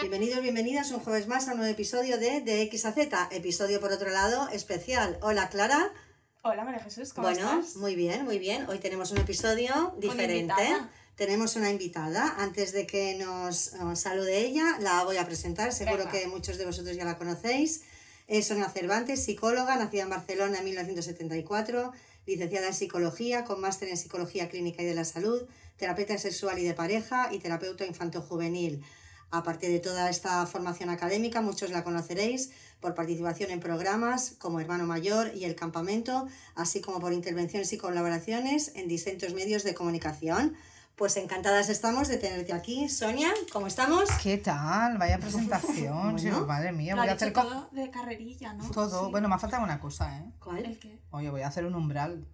[0.00, 3.80] Bienvenidos, bienvenidas un jueves más a un nuevo episodio de De X a Z, episodio
[3.80, 5.18] por otro lado especial.
[5.22, 5.90] Hola Clara.
[6.42, 7.76] Hola María Jesús, ¿cómo bueno, estás?
[7.76, 8.68] muy bien, muy bien.
[8.68, 10.52] Hoy tenemos un episodio diferente.
[11.16, 12.34] Tenemos una invitada.
[12.36, 15.72] Antes de que nos eh, salude ella, la voy a presentar.
[15.72, 17.82] Seguro que muchos de vosotros ya la conocéis.
[18.26, 21.92] Es Sonia Cervantes, psicóloga, nacida en Barcelona en 1974,
[22.26, 25.46] licenciada en psicología, con máster en psicología clínica y de la salud,
[25.78, 28.84] terapeuta sexual y de pareja y terapeuta infanto-juvenil.
[29.30, 34.86] Aparte de toda esta formación académica, muchos la conoceréis por participación en programas como Hermano
[34.86, 40.54] Mayor y El Campamento, así como por intervenciones y colaboraciones en distintos medios de comunicación.
[40.94, 42.88] Pues encantadas estamos de tenerte aquí.
[42.88, 44.08] Sonia, ¿cómo estamos?
[44.22, 44.96] ¿Qué tal?
[44.96, 46.18] Vaya presentación.
[46.18, 48.70] Sí, madre mía, Lo voy a hacer todo de carrerilla, ¿no?
[48.70, 49.04] todo.
[49.04, 49.10] Sí.
[49.10, 50.32] Bueno, me ha faltado una cosa, ¿eh?
[50.42, 50.64] ¿Cuál?
[50.64, 50.98] ¿El qué?
[51.10, 52.26] Oye, voy a hacer un umbral.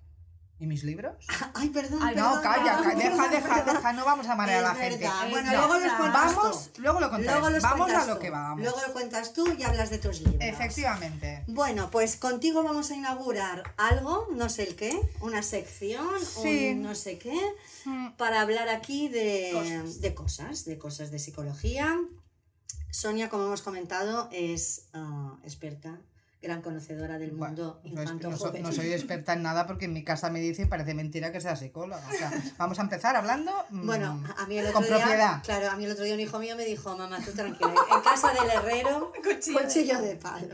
[0.62, 1.16] ¿Y mis libros?
[1.54, 1.98] Ay, perdón.
[2.00, 4.68] Ay, perdón, No, calla, perdón, calla, deja, perdón, deja, deja, no vamos a marear a
[4.68, 4.98] la gente.
[4.98, 5.28] verdad.
[5.30, 6.82] Bueno, no, luego los cuentas Vamos, tú.
[6.82, 7.32] luego lo contaré.
[7.32, 8.20] Luego los Vamos cuentas a lo tú.
[8.20, 8.60] que vamos.
[8.62, 10.36] Luego lo cuentas tú y hablas de tus libros.
[10.40, 11.42] Efectivamente.
[11.48, 16.70] Bueno, pues contigo vamos a inaugurar algo, no sé el qué, una sección, Sí.
[16.74, 17.36] un no sé qué,
[17.84, 18.12] Mm.
[18.12, 20.00] para hablar aquí de Cosas.
[20.00, 21.98] de cosas, de cosas de psicología.
[22.92, 25.98] Sonia, como hemos comentado, es ah, experta,
[26.42, 28.62] gran conocedora del mundo Bueno, no, es- infanto no soy, joven.
[28.64, 31.54] no soy experta en nada porque en mi casa me dicen parece mentira que sea
[31.56, 32.02] psicóloga.
[32.06, 35.42] O sea, vamos a empezar hablando mm, Bueno, a mí el otro con día, propiedad.
[35.44, 38.00] claro, a mí el otro día un hijo mío me dijo, mamá, tú tranquila, en
[38.02, 40.48] casa del herrero, Cuchillo de- cuchillo de palo.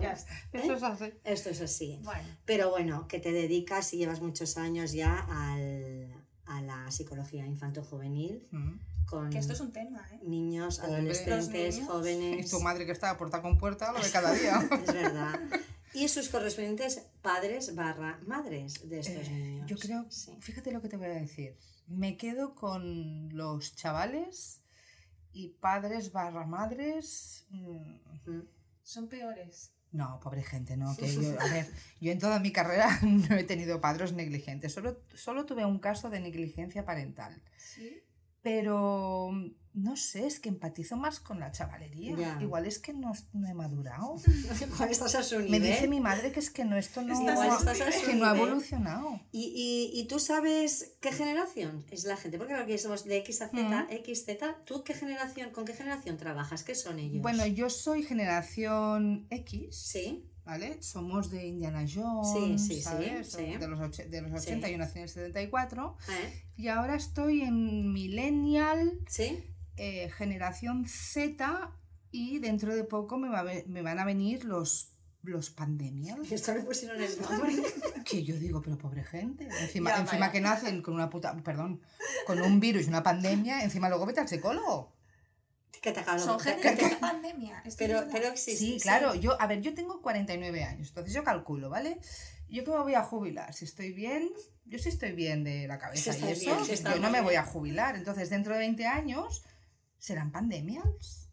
[0.53, 1.13] Eso es así.
[1.25, 1.99] Esto es así.
[2.05, 6.13] Bueno, Pero bueno, que te dedicas y llevas muchos años ya al,
[6.47, 8.79] a la psicología infanto-juvenil Mm.
[9.07, 10.21] con que esto es un tema, ¿eh?
[10.23, 11.77] niños, adolescentes, niños.
[11.79, 12.51] Y jóvenes.
[12.51, 14.59] tu madre que está puerta con puerta lo ve cada día.
[14.87, 15.41] Es verdad.
[15.95, 19.67] Y sus correspondientes padres barra madres de estos Eh, niños.
[19.71, 20.33] Yo creo, Sí.
[20.41, 21.57] fíjate lo que te voy a decir.
[21.87, 24.61] Me quedo con los chavales
[25.33, 27.47] y padres barra madres.
[27.51, 28.41] mm.
[28.83, 29.73] Son peores.
[29.93, 30.95] No, pobre gente, no.
[30.97, 31.67] Que yo, a ver,
[32.01, 34.73] yo en toda mi carrera no he tenido padres negligentes.
[34.75, 37.43] Solo, solo tuve un caso de negligencia parental.
[37.57, 38.03] ¿Sí?
[38.43, 39.31] Pero
[39.83, 42.39] no sé, es que empatizo más con la chavalería.
[42.41, 44.17] Igual es que no, no he madurado.
[44.75, 47.67] Igual estás a su Me dice mi madre que es que no, esto no, Estás-
[47.67, 49.21] a su que no ha evolucionado.
[49.33, 49.53] ¿Y,
[49.95, 52.39] y, y tú sabes qué generación es la gente?
[52.39, 53.89] Porque aquí somos de X a Z, Mm.
[54.05, 54.29] XZ.
[54.65, 56.63] ¿Tú qué generación, con qué generación trabajas?
[56.65, 57.23] ¿Qué son ellos?
[57.23, 59.77] Bueno, yo soy generación X.
[59.77, 60.25] Sí.
[60.45, 60.83] ¿Vale?
[60.83, 63.33] Somos de Indiana Jones, Sí, sí, sí, ¿sabes?
[63.33, 63.45] sí.
[63.59, 64.49] De los, och- de los Sí.
[64.53, 65.97] 80 y nací en el 74.
[66.09, 66.43] ¿Eh?
[66.57, 69.45] Y ahora estoy en Millennial, ¿Sí?
[69.79, 71.73] Eh, generación Z
[72.11, 76.19] y dentro de poco me, va me van a venir los, los pandemias.
[76.31, 77.53] Esto le pusieron el nombre.
[78.05, 79.47] Que yo digo, pero pobre gente.
[79.61, 80.33] Encima, Ya, encima vaya.
[80.33, 81.83] que nacen con una puta, perdón,
[82.27, 84.95] con un virus y una pandemia, encima luego vete al psicólogo.
[85.83, 87.63] que te acabo Son gente que- de pandemia.
[87.77, 88.57] Pero, pero existe.
[88.65, 92.01] Sí, claro, yo, a ver, yo tengo 49 años, entonces yo calculo, ¿vale?
[92.49, 94.31] Yo que me voy a jubilar, si estoy bien,
[94.65, 97.11] yo sí estoy bien de la cabeza Si y estás eso, bien, si yo no
[97.11, 99.45] me voy a jubilar, entonces dentro de 20 años
[99.99, 101.29] serán pandemias.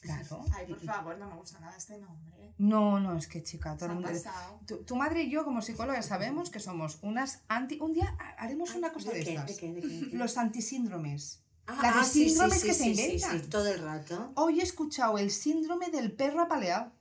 [0.00, 0.44] Claro.
[0.54, 2.54] Ay, por favor, no me gusta nada este nombre.
[2.58, 4.10] No, no, es que chica, todo el mundo...
[4.66, 7.78] Tu, tu madre y yo como psicólogas sabemos que somos unas anti...
[7.80, 9.30] Un día haremos una cosa de, ¿De qué?
[9.30, 9.46] estas.
[9.48, 9.72] ¿De qué?
[9.72, 10.16] ¿De qué?
[10.16, 11.40] Los antisíndromes.
[11.66, 13.40] Ah, la de ah, sí, sí, síndromes sí, que sí, se sí, inventan.
[13.42, 14.32] sí, todo el rato.
[14.36, 16.92] Hoy he escuchado el síndrome del perro apaleado.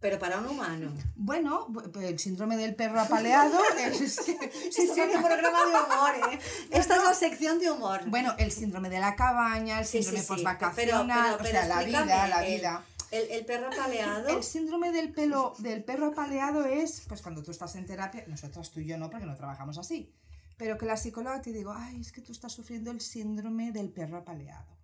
[0.00, 0.92] Pero para un humano.
[1.16, 4.52] Bueno, bu- el síndrome del perro apaleado es, es que...
[4.70, 6.38] Sí, sí, un programa de humor, ¿eh?
[6.70, 8.02] Esta es la sección de humor.
[8.06, 10.28] Bueno, el síndrome de la cabaña, el Sí, sí, síndrome sí.
[10.28, 12.84] postvacacional, o sea, la vida, la el- vida.
[13.10, 14.28] El, el perro paleado.
[14.28, 18.70] El síndrome del pelo del perro apaleado es, pues cuando tú estás en terapia, nosotras
[18.70, 20.12] tú y yo no, porque no trabajamos así,
[20.58, 23.88] pero que la psicóloga te digo, ay, es que tú estás sufriendo el síndrome del
[23.90, 24.76] perro apaleado.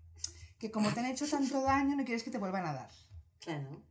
[0.58, 2.88] Que como te han hecho tanto daño, no quieres que te vuelvan a dar.
[3.40, 3.82] Claro.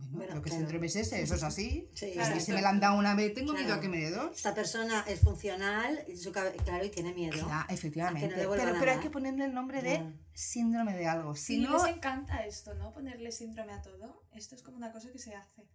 [0.00, 0.60] Bueno, Bueno, lo que claro.
[0.64, 1.88] síndrome es ese, eso es así.
[1.94, 2.40] Sí, exacto.
[2.40, 3.78] si me la han dado una vez, tengo miedo Claro.
[3.78, 4.36] a que me dé dos.
[4.36, 7.32] Esta persona es funcional, y su cabe- claro, y tiene miedo.
[7.46, 8.28] Claro, efectivamente.
[8.28, 10.12] No pero, pero hay que ponerle el nombre de Claro.
[10.32, 11.34] síndrome de algo.
[11.36, 12.92] Si Sí, no, les encanta esto, ¿no?
[12.92, 14.22] Ponerle síndrome a todo.
[14.34, 15.66] Esto es como una cosa que se hace.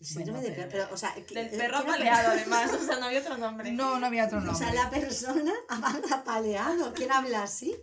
[0.00, 2.72] Síndrome Bueno, de perro, pero- pero, o sea, Del eh, perro ¿quién ha- apaleado, además.
[2.72, 3.70] O sea, no había otro nombre.
[3.72, 4.64] no, no había otro O nombre.
[4.66, 5.52] sea, la persona
[6.10, 6.92] apaleado.
[6.94, 7.74] ¿Quién habla así?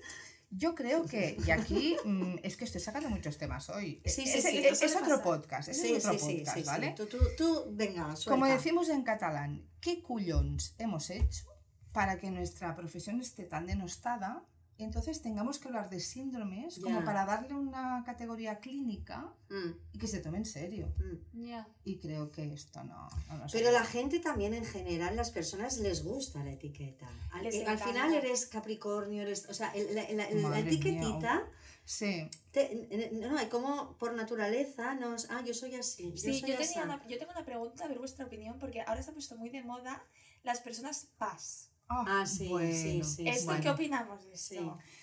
[0.51, 4.01] Yo creo que, y aquí mm, es que estoy sacando muchos temas hoy.
[4.05, 6.57] Sí, sí, sí, es, esto es otro podcast, ese Sí, es otro sí, sí, podcast,
[6.57, 6.67] sí, sí.
[6.67, 6.93] ¿vale?
[6.97, 8.15] Tú, tú, tú, venga.
[8.25, 11.45] Como decimos en catalán, ¿qué cullons hemos hecho
[11.91, 14.43] para que nuestra profesión esté tan denostada
[14.83, 20.07] entonces tengamos que hablar de síndromes como para darle una categoría clínica Mm, y que
[20.07, 20.93] se tome en serio.
[20.97, 21.49] mm.
[21.85, 25.77] Y creo que esto no, no nos Pero la gente también en general, las personas
[25.79, 27.07] les gusta la etiqueta.
[27.31, 27.85] Al, encanta.
[27.85, 31.47] final eres Capricornio, eres, o sea, el- la, etiquetita,
[31.85, 36.51] Sí, te- no, hay como por naturaleza, nos, ah, yo soy así, yo Sí, soy
[36.51, 39.13] yo, tenía una- yo tengo una pregunta, a ver vuestra opinión, porque ahora se ha
[39.13, 40.03] puesto muy de moda
[40.43, 41.68] las personas paz.
[41.91, 43.27] Ah, sí, sí, sí.
[43.27, 43.61] ¿Esto bueno.
[43.63, 44.55] qué opinamos de esto?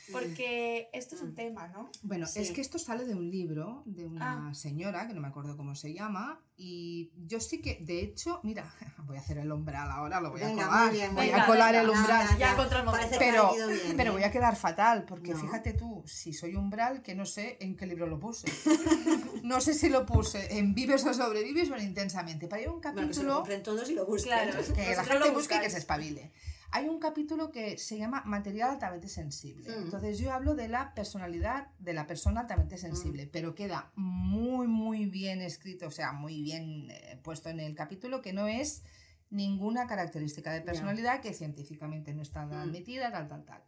[0.07, 0.13] Sí.
[0.13, 1.35] Porque esto es un Mm.
[1.35, 1.91] tema, ¿no?
[2.03, 2.39] Bueno, Sí.
[2.39, 4.55] es que esto sale de un libro de una Ah.
[4.55, 8.73] señora, que no me acuerdo cómo se llama, y yo sí que, de hecho, mira,
[9.05, 11.43] voy a hacer el umbral ahora, lo voy a Venga, colar, muy bien, voy venga,
[11.43, 11.83] a colar venga.
[11.83, 12.25] el umbral.
[12.25, 12.85] Nada, Ya encontré el
[13.19, 15.41] Pero, ha ido bien, pero voy a quedar fatal, porque No.
[15.41, 18.47] fíjate tú, si soy umbral, que no sé en qué libro lo puse.
[19.43, 22.49] No sé si lo puse en Vives o Sobrevives o en Intensamente.
[22.49, 24.33] Pero hay un Bueno, que se lo capítulo compren todos y lo busquen.
[24.33, 24.75] Claro.
[24.75, 26.33] que la gente lo busque y que se espabile.
[26.77, 29.71] Hay un capítulo que se llama Material altamente sensible.
[29.71, 29.85] Mm.
[29.85, 35.07] Entonces yo hablo de la personalidad de la persona altamente sensible, pero queda muy, muy
[35.07, 38.83] bien escrito, o sea, muy bien eh, puesto en el capítulo, que no es
[39.31, 42.53] ninguna característica de personalidad que científicamente no está Mm.
[42.53, 43.63] admitida, tal, tal, tal.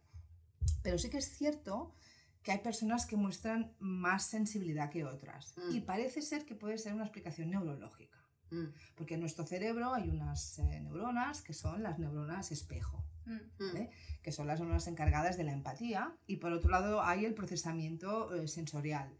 [0.83, 1.95] Pero sí que es cierto
[2.43, 5.55] que hay personas que muestran más sensibilidad que otras.
[5.57, 5.75] Mm.
[5.77, 8.18] Y parece ser que puede ser una explicación neurológica.
[8.51, 8.65] Mm,
[8.95, 13.87] Porque en nuestro cerebro hay unas eh, neuronas que son las neuronas espejo, Mm.
[14.23, 16.15] que son las neuronas encargadas de la empatía.
[16.27, 19.15] Y por otro lado hay el procesamiento eh, sensorial,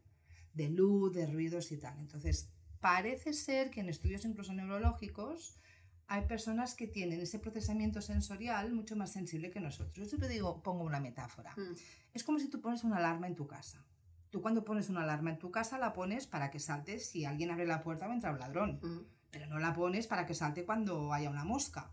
[0.54, 2.00] de luz, de ruidos y tal.
[2.00, 2.50] Entonces,
[2.80, 5.60] parece ser que en estudios incluso neurológicos
[6.08, 9.94] hay personas que tienen ese procesamiento sensorial mucho más sensible que nosotros.
[9.96, 11.54] Yo siempre digo, pongo una metáfora.
[11.56, 11.76] Mm.
[12.14, 13.86] Es como si tú pones una alarma en tu casa.
[14.32, 17.52] Tú cuando pones una alarma en tu casa la pones para que salte si alguien
[17.52, 19.19] abre la puerta o entra un ladrón Mm.
[19.32, 21.92] Pero no la pones para que salte cuando haya una mosca.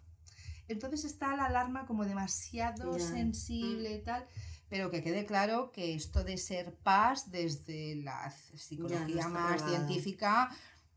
[0.69, 4.27] Entonces está la alarma como demasiado sensible y tal,
[4.69, 9.77] pero que quede claro que esto de ser paz desde la psicología más probado.
[9.77, 10.51] científica,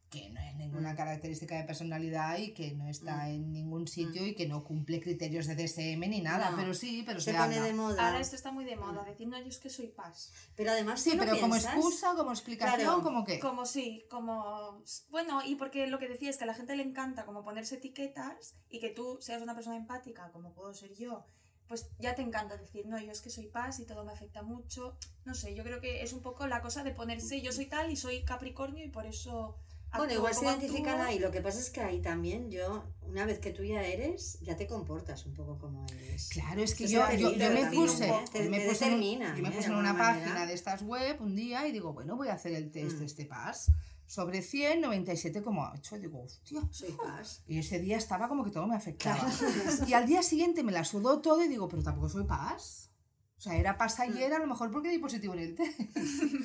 [0.09, 0.97] que no es ninguna Mm.
[0.97, 3.29] característica de personalidad y que no está Mm.
[3.29, 6.57] en ningún sitio y que no cumple criterios de DSM ni nada, No.
[6.57, 7.67] pero sí, pero se, Se pone habla.
[7.67, 8.07] de moda.
[8.07, 10.31] Ahora esto está muy de moda, decir, no, yo es que soy paz.
[10.55, 11.75] Pero además, Sí, ¿tú no pero como piensas?
[11.75, 13.03] excusa, como explicación, Claro.
[13.03, 13.39] como que...
[13.39, 14.83] Como sí, como...
[15.09, 17.75] Bueno, y porque lo que decía es que a la gente le encanta como ponerse
[17.75, 21.25] etiquetas y que tú seas una persona empática, como puedo ser yo,
[21.67, 24.41] pues ya te encanta decir, no, yo es que soy paz y todo me afecta
[24.41, 24.97] mucho.
[25.25, 27.91] No sé, yo creo que es un poco la cosa de ponerse, yo soy tal
[27.91, 29.55] y soy Capricornio y por eso...
[29.91, 31.05] Bueno, actúo igual se identifican actúo.
[31.07, 31.19] ahí.
[31.19, 34.55] Lo que pasa es que ahí también yo, una vez que tú ya eres, ya
[34.55, 36.29] te comportas un poco como eres.
[36.29, 38.11] Claro, es que yo, yo, yo me puse.
[38.31, 39.51] Te- me te puse en, yo me ¿eh?
[39.51, 40.19] puse en una manera.
[40.25, 42.99] página de estas web un día y digo, bueno, voy a hacer el test Mm.
[42.99, 43.71] de este PAS.
[44.05, 45.99] Sobre 100, 97,8.
[45.99, 46.61] Digo, hostia.
[46.71, 47.43] Soy paz.
[47.47, 49.19] Y ese día estaba como que todo me afectaba.
[49.19, 49.87] Claro.
[49.87, 52.89] Y al día siguiente me la sudó todo y digo, pero tampoco soy PAS.
[53.37, 53.77] O sea, era Mm.
[53.77, 55.79] PAS ayer, a lo mejor porque di positivo en el test.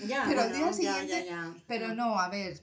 [0.06, 1.54] Ya, Pero al bueno, día ya, siguiente- ya, ya.
[1.66, 2.60] Pero no, a ver,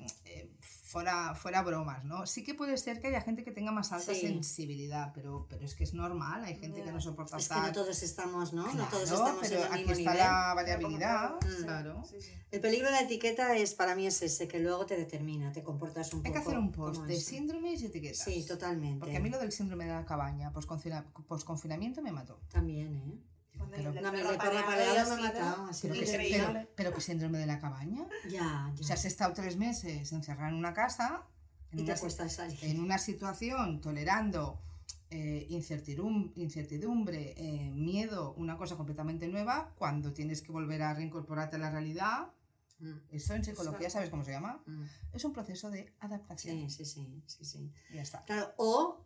[0.92, 2.26] fuera, fuera bromas, ¿no?
[2.28, 4.22] Sí que puede ser que haya gente que tenga más alta Sí.
[4.22, 7.72] sensibilidad, pero, pero es que es normal, hay gente que no soporta Es que no
[7.72, 8.64] todos estamos, ¿no?
[8.66, 10.18] no Claro, todos estamos pero en el aquí mismo está nivel.
[10.28, 12.04] la variabilidad, claro.
[12.10, 12.32] sí, sí.
[12.52, 15.64] El peligro de la etiqueta es, para mí es ese, que luego te determina, te
[15.64, 18.26] comportas un Hay poco que hacer un post de síndromes y etiquetas.
[18.26, 19.00] Sí, totalmente.
[19.00, 22.40] Porque a mí lo del síndrome de la cabaña, posconfinamiento, me mató.
[22.52, 23.31] También, ¿eh?
[23.70, 24.24] Pero- del No, me
[25.70, 26.48] así Pero que- que, increíble.
[26.54, 28.08] pero, pero que síndrome de la cabaña.
[28.30, 28.74] Ya, ya.
[28.80, 31.24] O sea, has estado tres meses encerrada en una casa,
[31.72, 32.28] en, y te una,
[32.62, 34.62] en una situación tolerando
[35.10, 41.58] eh, incertidum- incertidumbre, eh, miedo, una cosa completamente nueva, cuando tienes que volver a reincorporarte
[41.58, 42.28] a la realidad.
[42.80, 44.64] Mm, Eso en psicología, ¿sabes cómo se llama?
[44.66, 44.84] mm.
[45.14, 46.70] Es un proceso de adaptación.
[46.70, 47.72] Sí, sí, sí, sí, sí.
[47.94, 48.24] Ya está.
[48.24, 49.06] Claro, o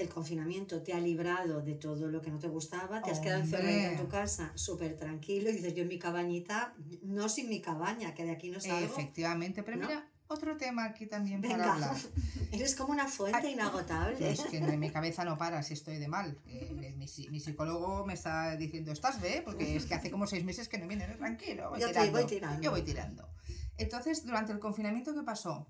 [0.00, 3.40] el confinamiento te ha librado de todo lo que no te gustaba, te has quedado
[3.40, 7.60] encerrado en tu casa súper tranquilo y dices, yo en mi cabañita, no sin mi
[7.60, 8.84] cabaña, que de aquí no salgo.
[8.84, 9.86] Efectivamente, pero ¿No?
[9.88, 11.96] mira, otro tema aquí también Venga, para hablar.
[12.52, 14.30] eres como una fuente Ay, inagotable.
[14.30, 16.38] Es que en mi cabeza no para si estoy de mal.
[16.46, 19.42] Eh, mi, psi- mi psicólogo me está diciendo, ¿estás bien?
[19.44, 21.70] Porque es que hace como seis meses que no vienes tranquilo.
[21.70, 22.62] Voy Yo te voy tirando.
[22.62, 23.28] Yo voy tirando.
[23.76, 25.66] Entonces, durante el confinamiento, ¿qué pasó?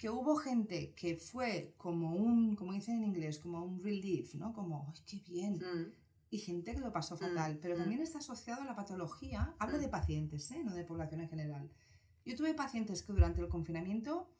[0.00, 4.52] Que hubo gente que fue como un, como dicen en inglés, como un relief, ¿no?
[4.54, 5.54] Como, ¡ay, qué bien!
[5.58, 5.92] Mm,
[6.32, 7.58] Y gente que lo pasó Mm, fatal.
[7.60, 7.78] Pero mm.
[7.80, 9.54] también está asociado a la patología.
[9.58, 9.80] Hablo Mm.
[9.80, 10.62] de pacientes, ¿eh?
[10.64, 11.70] No de población en general.
[12.24, 14.30] Yo tuve pacientes que durante el confinamiento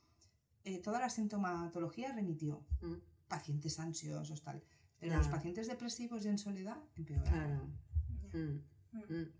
[0.64, 2.64] eh, toda la sintomatología remitió.
[2.80, 2.94] mm,
[3.28, 4.62] Pacientes ansiosos, tal.
[4.98, 7.32] Pero los pacientes depresivos y en soledad empeoraron.
[7.32, 7.64] claro.
[8.32, 8.60] Mm,
[8.92, 9.14] Mm.
[9.14, 9.32] mm.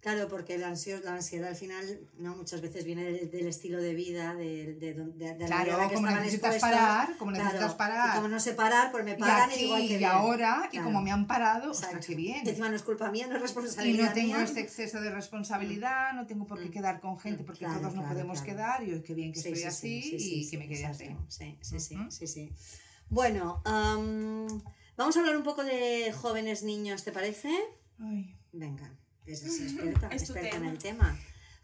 [0.00, 3.80] Claro, porque la ansiedad, la ansiedad al final no muchas veces viene del, del estilo
[3.82, 7.44] de vida, de, de, de, de la Claro, la que como necesitas parar, como Claro,
[7.50, 8.10] necesitas parar.
[8.12, 9.98] Y como no sé parar, pues me Y paran y, aquí digo, "Ay, qué y
[9.98, 10.10] bien".
[10.10, 12.42] ahora, y como me han parado, ostras, qué bien.
[12.46, 14.44] Y encima no es culpa mía, no es Y responsabilidad no tengo mía.
[14.44, 16.72] este exceso de responsabilidad, no tengo por qué Mm.
[16.72, 19.40] quedar con gente, Mm, porque claro, todos no podemos quedar, y hoy qué bien que
[19.40, 21.06] Sí, estoy sí, así sí, sí, y que me quede así.
[21.28, 22.52] Sí, sí, sí, sí, sí.
[23.10, 24.46] Bueno, am,
[24.96, 27.50] vamos a hablar un poco de jóvenes niños, ¿te parece?
[28.00, 28.90] Ay, Venga,
[29.32, 30.70] es, es experta, Es tu experta en tema.
[30.72, 31.18] el tema.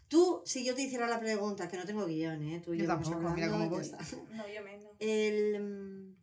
[0.07, 2.61] Tú, si yo te hiciera la pregunta, que no tengo guion, ¿eh?
[2.63, 3.91] Tú y Yo yo, vamos tampoco, mira hablando, cómo voy.
[4.35, 4.91] No, yo menos.
[4.99, 6.15] El, mm,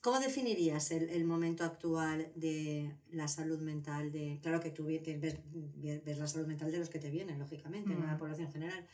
[0.00, 4.12] ¿Cómo definirías el, el momento actual de la salud mental?
[4.12, 7.90] De, claro que tú ves, ves la salud mental de los que te vienen, lógicamente,
[7.94, 8.18] no de la Mm.
[8.18, 8.86] población general.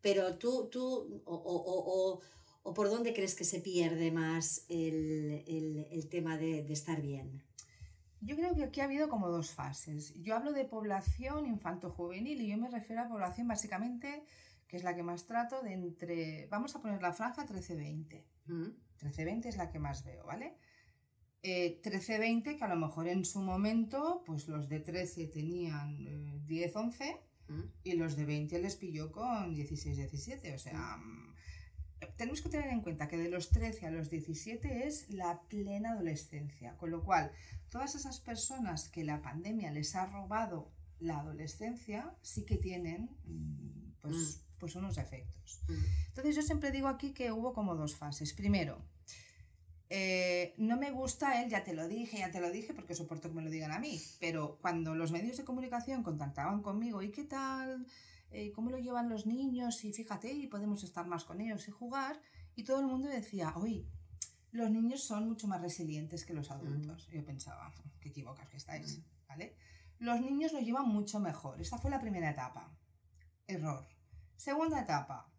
[0.00, 2.20] Pero tú, tú o, o- o- o-
[2.62, 7.00] o por dónde crees que se pierde más el, el- el tema de, de estar
[7.02, 7.42] bien?
[8.20, 10.14] Yo creo que aquí ha habido como dos fases.
[10.22, 14.24] Yo hablo de población infanto-juvenil y yo me refiero a población básicamente,
[14.66, 18.24] que es la que más trato, de entre, vamos a poner la franja 13-20.
[18.46, 18.68] ¿Mm?
[19.00, 20.56] 13-20 es la que más veo, ¿vale?
[21.42, 27.20] Eh, 13-20 que a lo mejor en su momento, pues los de 13 tenían 10-11
[27.48, 27.62] ¿Mm?
[27.84, 30.54] y los de 20 les pilló con 16-17.
[30.54, 31.27] O sea, mm,
[32.16, 35.92] tenemos que tener en cuenta que de los 13 a los 17 es la plena
[35.92, 37.32] adolescencia, con lo cual
[37.70, 43.92] todas esas personas que la pandemia les ha robado la adolescencia sí que tienen mm,
[44.00, 45.60] pues, pues unos efectos.
[45.68, 45.74] Mm.
[46.08, 48.32] Entonces yo siempre digo aquí que hubo como dos fases.
[48.32, 48.82] Primero,
[49.90, 53.28] eh, no me gusta él, ya te lo dije, ya te lo dije, porque soporto
[53.28, 57.10] que me lo digan a mí, pero cuando los medios de comunicación contactaban conmigo, ¿y
[57.10, 57.86] qué tal?
[58.30, 59.84] Eh, ¿Cómo lo llevan los niños?
[59.84, 62.20] Y fíjate, y podemos estar más con ellos y jugar.
[62.54, 63.86] Y todo el mundo decía, oye,
[64.50, 67.08] los niños son mucho más resilientes que los adultos.
[67.10, 69.56] Y yo pensaba, qué equivocados que estáis, ¿vale?
[69.98, 71.60] Los niños lo llevan mucho mejor.
[71.60, 72.70] Esta fue la primera etapa.
[73.46, 73.86] Error.
[74.36, 75.30] Segunda etapa.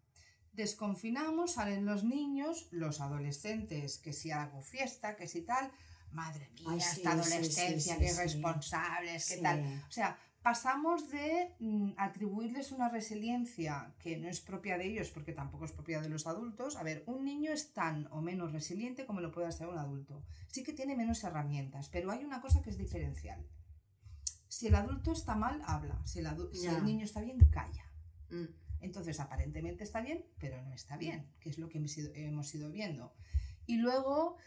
[0.52, 5.70] Desconfinamos, salen los niños, los adolescentes, que si hago fiesta, que si tal.
[6.12, 9.84] Madre mía, Ay, sí, esta adolescencia, sí, qué sí, irresponsables, qué tal.
[9.88, 15.32] O sea, pasamos de mm, atribuirles una resiliencia que no es propia de ellos, porque
[15.32, 16.76] tampoco es propia de los adultos.
[16.76, 20.22] A ver, un niño es tan o menos resiliente como lo puede ser un adulto.
[20.48, 23.46] Sí que tiene menos herramientas, pero hay una cosa que es diferencial.
[24.48, 26.00] Si el adulto está mal, habla.
[26.04, 27.84] Si el, si niño está bien, calla.
[28.30, 28.46] Mm.
[28.80, 32.54] Entonces, aparentemente está bien, pero no está bien, que es lo que hemos ido, hemos
[32.54, 33.12] ido viendo.
[33.66, 34.38] Y luego,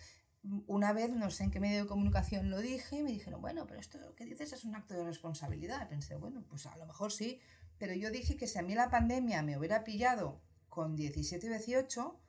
[0.43, 3.65] una vez, no sé en qué medio de comunicación lo dije, y me dijeron, bueno,
[3.65, 5.87] pero esto que dices es un acto de responsabilidad.
[5.87, 7.39] Pensé, bueno, pues a lo mejor sí,
[7.77, 11.49] pero yo dije que si a mí la pandemia me hubiera pillado con 17 o
[11.49, 12.19] 18,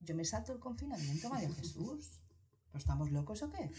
[0.00, 2.20] yo me salto el confinamiento, María Jesús.
[2.66, 3.70] ¿Pero estamos locos o qué?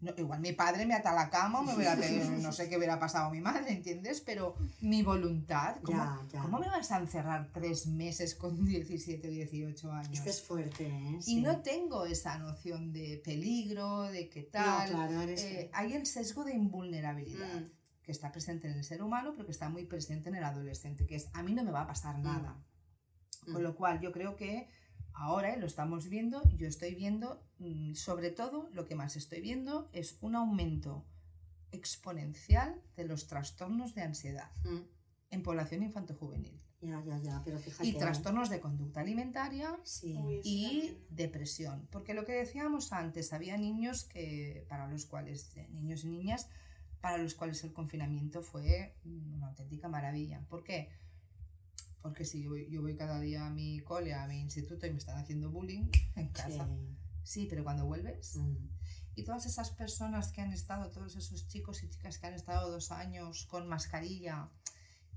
[0.00, 1.96] No, igual mi padre me ata la cama o me hubiera,
[2.40, 4.20] no sé qué hubiera pasado a mi madre, ¿entiendes?
[4.20, 6.42] Pero mi voluntad, ¿cómo, Ya, ya.
[6.42, 10.26] ¿cómo me vas a encerrar tres meses con 17 o 18 años?
[10.26, 11.16] Es fuerte, ¿eh?
[11.18, 11.40] Y Sí.
[11.40, 14.90] no tengo esa noción de peligro, de qué No, tal.
[14.90, 15.42] claro, eres...
[15.42, 17.70] Eh, hay el sesgo de invulnerabilidad Mm.
[18.02, 21.06] que está presente en el ser humano, pero que está muy presente en el adolescente,
[21.06, 22.56] que es a mí no me va a pasar nada.
[23.46, 23.52] Mm.
[23.52, 24.68] Con lo cual yo creo que
[25.12, 27.47] ahora eh, lo estamos viendo, yo estoy viendo, mm,
[27.94, 31.04] sobre todo lo que más estoy viendo es un aumento
[31.72, 34.80] exponencial de los trastornos de ansiedad Mm.
[35.30, 37.86] en población infanto-juvenil Ya, ya, ya, pero fíjate.
[37.86, 40.16] y trastornos de conducta alimentaria Sí.
[40.44, 41.86] Y depresión.
[41.90, 46.48] Porque lo que decíamos antes, había niños que, para los cuales, eh, niños y niñas,
[47.00, 50.40] para los cuales el confinamiento fue mm, una auténtica maravilla.
[50.48, 50.88] ¿Por qué?
[52.00, 54.90] Porque si yo voy, yo voy cada día a mi cole, a mi instituto y
[54.92, 56.66] me están haciendo bullying en casa.
[56.66, 56.96] Sí.
[57.28, 58.56] Sí, pero cuando vuelves Mm.
[59.14, 62.70] y todas esas personas que han estado, todos esos chicos y chicas que han estado
[62.70, 64.48] dos años con mascarilla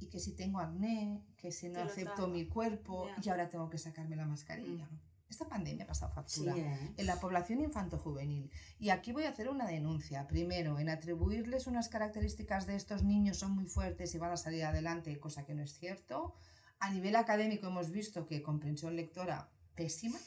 [0.02, 3.70] y que si tengo acné, que si no Te acepto mi cuerpo y ahora tengo
[3.70, 4.90] que sacarme la mascarilla.
[5.30, 6.94] Esta pandemia ha pasado Sí, factura ¿eh?
[6.98, 8.52] en la población infanto-juvenil.
[8.78, 10.28] Y aquí voy a hacer una denuncia.
[10.28, 14.66] Primero, en atribuirles unas características de estos niños son muy fuertes y van a salir
[14.66, 16.36] adelante, cosa que no es cierto.
[16.80, 20.20] A nivel académico hemos visto que comprensión lectora pésima,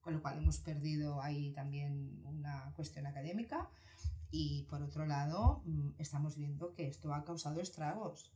[0.00, 3.68] con lo cual hemos perdido ahí también una cuestión académica.
[4.30, 8.32] Y por otro lado, mm, estamos viendo que esto ha causado estragos.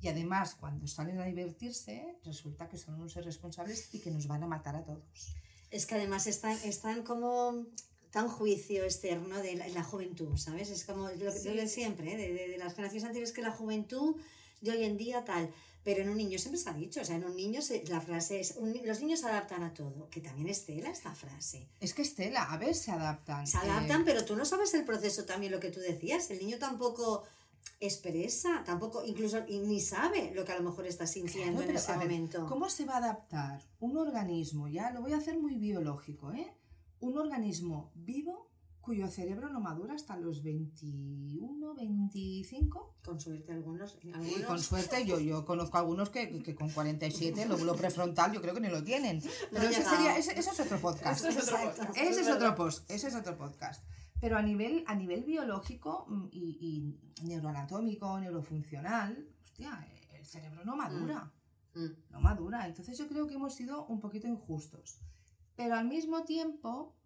[0.00, 4.42] Y además, cuando salen a divertirse, resulta que son unos irresponsables y que nos van
[4.42, 5.34] a matar a todos.
[5.70, 7.66] Es que además están, están como
[8.10, 10.70] tan juicio externo de la, la juventud, ¿sabes?
[10.70, 11.54] Es como lo que Sí.
[11.54, 12.16] yo siempre, ¿eh?
[12.16, 14.16] de, de- de las generaciones anteriores, que la juventud
[14.62, 15.50] de hoy en día tal.
[15.82, 18.00] Pero en un niño siempre se ha dicho, o sea, en un niño se- la
[18.02, 21.68] frase es, un los niños se adaptan a todo, que también es tela esta frase.
[21.80, 23.46] Es que Estela, a ver, se adaptan.
[23.46, 26.30] Se Eh, adaptan, pero tú no sabes el proceso también, lo que tú decías.
[26.30, 27.22] El niño tampoco
[27.78, 31.76] expresa, tampoco, incluso y ni sabe lo que a lo mejor está sintiendo Claro, en
[31.76, 32.46] ese ver, momento.
[32.46, 34.68] ¿Cómo se va a adaptar un organismo?
[34.68, 36.52] Ya lo voy a hacer muy biológico, ¿eh?
[37.00, 38.49] Un organismo vivo
[38.90, 42.96] cuyo cerebro no madura hasta los 21, 25.
[43.04, 47.42] Con suerte algunos, Y algunos con suerte, yo, yo conozco algunos que, que- con 47
[47.44, 49.22] el lóbulo prefrontal yo creo que ni lo tienen.
[49.52, 49.96] Pero ese, llegado.
[49.96, 51.24] sería, ese, ese es otro podcast.
[51.24, 53.84] Es otro podcast, Ese es otro post, ese es otro podcast.
[54.20, 59.86] Pero a nivel, a nivel biológico mm, y, y neuroanatómico, neurofuncional, hostia,
[60.18, 61.32] el cerebro no madura,
[61.76, 61.86] Mm.
[62.10, 62.66] no madura.
[62.66, 64.98] Entonces yo creo que hemos sido un poquito injustos.
[65.54, 66.96] Pero al mismo tiempo,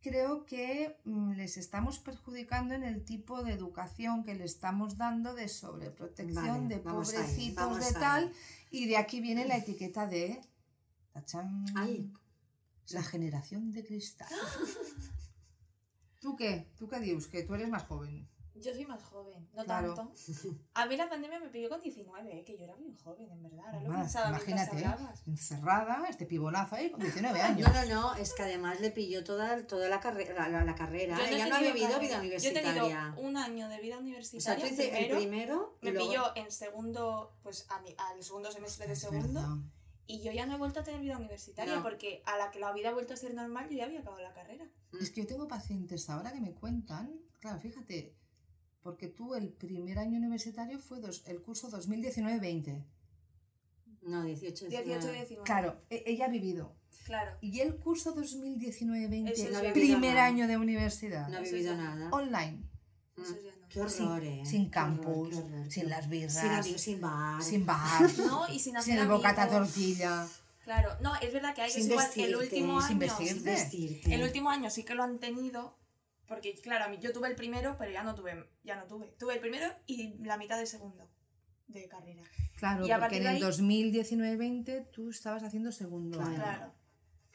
[0.00, 5.34] creo que mm, les estamos perjudicando en el tipo de educación que le estamos dando
[5.34, 8.32] de sobreprotección, Vale, de ahí, pobrecitos, de tal.
[8.70, 10.40] Y de aquí viene la etiqueta de...
[11.12, 11.66] tachán,
[12.90, 14.28] la generación de cristal.
[16.20, 16.70] ¿Tú qué?
[16.76, 17.28] ¿Tú qué dius?
[17.28, 18.28] Que tú eres más joven.
[18.62, 19.94] Yo soy más joven, no Claro.
[19.94, 20.12] tanto.
[20.74, 23.42] A mí la pandemia me pilló con 19, eh, que yo era muy joven, en
[23.42, 23.64] verdad.
[23.66, 25.26] Ahora lo Más, pensaba imagínate, hablabas.
[25.26, 27.68] encerrada, este pibonazo ahí con 19 años.
[27.72, 31.16] No, no, no, es que además le pilló toda, toda la, carrera, la, la carrera.
[31.16, 31.98] Yo Ella he no ha vivido carrera.
[32.00, 32.74] vida Yo he universitaria.
[33.14, 34.64] tenido un año de vida o sea, universitaria.
[34.64, 38.22] tú dices el primero, primero y me luego- pilló en segundo, pues a mi- al
[38.22, 39.62] segundo semestre de segundo.
[40.06, 41.82] Y yo ya no he vuelto a tener vida universitaria No.
[41.84, 44.20] porque a la que la vida ha vuelto a ser normal yo ya había acabado
[44.22, 44.68] la carrera.
[45.00, 48.16] Es que yo tengo pacientes ahora que me cuentan, claro, fíjate,
[48.82, 52.84] porque tú el primer año universitario fue dos, el curso 2019-20.
[54.02, 55.12] No, 18, 18, 19.
[55.18, 55.44] 19.
[55.44, 56.74] Claro, e- ella ha vivido.
[57.04, 57.36] Claro.
[57.40, 60.26] Y el curso 2019-20, Eso no ha el vivido primer nada.
[60.26, 61.78] año de universidad, No ha Eso vivido ya.
[61.82, 62.08] nada.
[62.12, 62.62] online,
[63.16, 63.22] Mm.
[63.22, 63.68] Eso ya no.
[63.68, 64.42] Qué sin, horror, eh.
[64.46, 65.90] sin Qué campus, horror, qué horror, qué sin horror.
[65.90, 67.42] las birras, Sin sin bar.
[67.42, 70.26] sin bar, No, y sin hacer sin el bocata tortilla.
[70.64, 73.16] Claro, no, es verdad que hay que Sin igual vestirte, el último sin año.
[73.18, 74.14] Sin vestirte.
[74.14, 75.76] El último año sí que lo han tenido,
[76.30, 79.08] porque claro, a mí yo tuve el primero, pero ya no tuve, ya no tuve.
[79.18, 81.10] Tuve el primero y la mitad del segundo
[81.66, 82.22] de carrera.
[82.56, 86.30] Claro, Y porque en el ahí- 2019-20 tú estabas haciendo segundo Claro.
[86.32, 86.40] año.
[86.42, 86.74] Claro,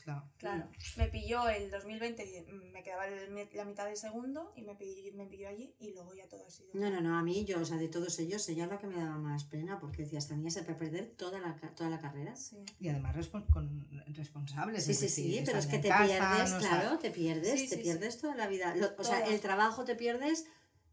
[0.05, 0.23] Claro.
[0.37, 0.69] claro.
[0.97, 5.11] Me pilló el 2020, y me quedaba el- la mitad del segundo y me pilló,
[5.15, 6.69] me pilló allí y luego ya todo ha sido.
[6.75, 8.85] No, no, no, a mí, yo, o sea, de todos ellos, ella es la que
[8.85, 11.99] me daba más pena, porque decía, esta niña se puede perder toda la, toda la
[11.99, 12.35] carrera.
[12.35, 12.57] Sí.
[12.79, 14.85] Y además respon- con responsables.
[14.85, 17.67] Sí, sí, sí, pero es que en te casa, pierdes, no claro, te pierdes, Sí,
[17.67, 18.75] te sí, pierdes toda la vida.
[18.75, 20.45] Lo- o sea, el trabajo te pierdes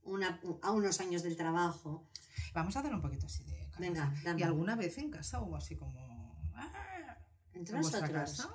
[0.04, 2.08] una, a unos años del trabajo.
[2.54, 3.68] Vamos a hacer un poquito así de.
[3.78, 4.40] Venga, dame.
[4.40, 6.50] ¿Y alguna vez en casa hubo así como...
[6.54, 7.18] ah,
[7.54, 8.54] ¿Entre ¿En vuestra casa?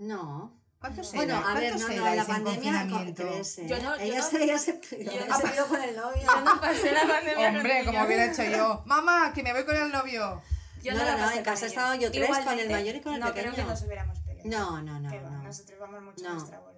[0.00, 0.56] No.
[0.80, 3.66] ¿Cuántos Bueno, era- a ver, cuántos no, no, la pandemia, crees, eh?
[3.68, 5.94] Yo no- yo ella, no- se, ella se yo ella no- se pidió con el
[5.94, 6.22] novio.
[6.26, 8.82] Yo no pasé la pandemia Hombre, con como hubiera hecho yo.
[8.86, 10.40] Mamá, que me voy con el novio.
[10.82, 12.40] Yo No, no, la no, no, en con casa he estado yo tres, con el
[12.40, 13.68] Igualmente, mayor y con el no creo que pequeño.
[13.68, 14.48] nos hubiéramos peleado.
[14.48, 15.42] No, no, no, Que va, no.
[15.42, 16.30] Nosotros vamos mucho No.
[16.30, 16.69] a nuestra bola.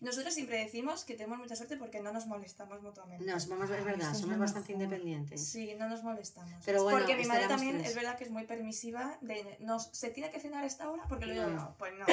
[0.00, 3.24] Nosotros siempre decimos que tenemos mucha suerte porque no nos molestamos mutuamente.
[3.24, 4.84] No, somos, es verdad, somos bastante mejor.
[4.84, 5.42] independientes.
[5.46, 6.52] Sí, no nos molestamos.
[6.64, 7.90] Pero bueno, porque mi madre también tres.
[7.90, 11.04] es verdad que es muy permisiva de nos se tiene que cenar a esta hora
[11.08, 11.74] porque lo digo No.
[11.78, 12.06] Pues no.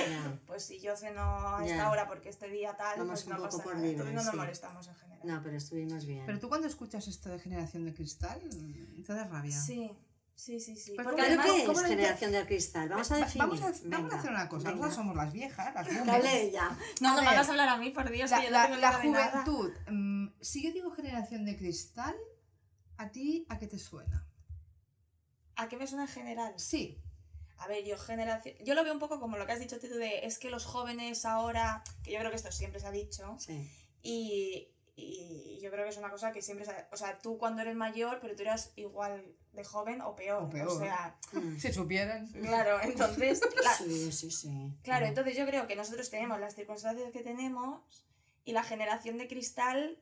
[0.48, 3.36] Pues si yo ceno a esta hora porque este día tal, Vamos pues un no
[3.38, 3.86] poco pasa por nada.
[3.88, 4.38] libre, Entonces no nos sí.
[4.38, 5.20] molestamos en general.
[5.24, 6.26] No, pero estuvimos bien.
[6.26, 8.42] Pero tú cuando escuchas esto de generación de cristal,
[9.06, 9.58] te da rabia.
[9.60, 9.92] Sí,
[10.36, 10.94] sí, sí, sí.
[10.96, 12.90] Pues Porque ¿cómo- ¿Pero además, qué ¿cómo es generación del cristal?
[12.90, 13.38] Vamos a definir.
[13.48, 14.70] Vamos a, vamos a hacer una cosa.
[14.70, 16.54] Nosotras somos las viejas, las boomers.
[17.02, 18.68] no, A no me ver, hagas hablar a mí, por Dios, La, que yo la-
[18.68, 19.44] no tengo la idea de nada.
[19.44, 19.74] juventud.
[19.90, 22.16] mm, si yo digo generación de cristal,
[22.98, 24.28] ¿a ti a qué te suena?
[25.56, 26.54] ¿A qué me suena en general?
[26.58, 27.00] Sí.
[27.58, 28.56] A ver, yo generación...
[28.66, 30.66] Yo lo veo un poco como lo que has dicho tú de es que los
[30.66, 33.70] jóvenes ahora, que yo creo que esto siempre se ha dicho, Sí.
[34.02, 36.90] y, y yo creo que es una cosa que siempre se ha...
[36.92, 40.44] O sea, tú cuando eres mayor, pero tú eras igual de joven o peor.
[40.44, 40.80] O peor.
[40.80, 41.58] sea, Mm.
[41.58, 42.28] Si supieran.
[42.28, 43.42] claro, entonces...
[43.64, 44.74] la- Sí, sí, sí.
[44.84, 48.06] Claro, entonces yo creo que nosotros tenemos las circunstancias que tenemos
[48.46, 49.98] y la generación de cristal,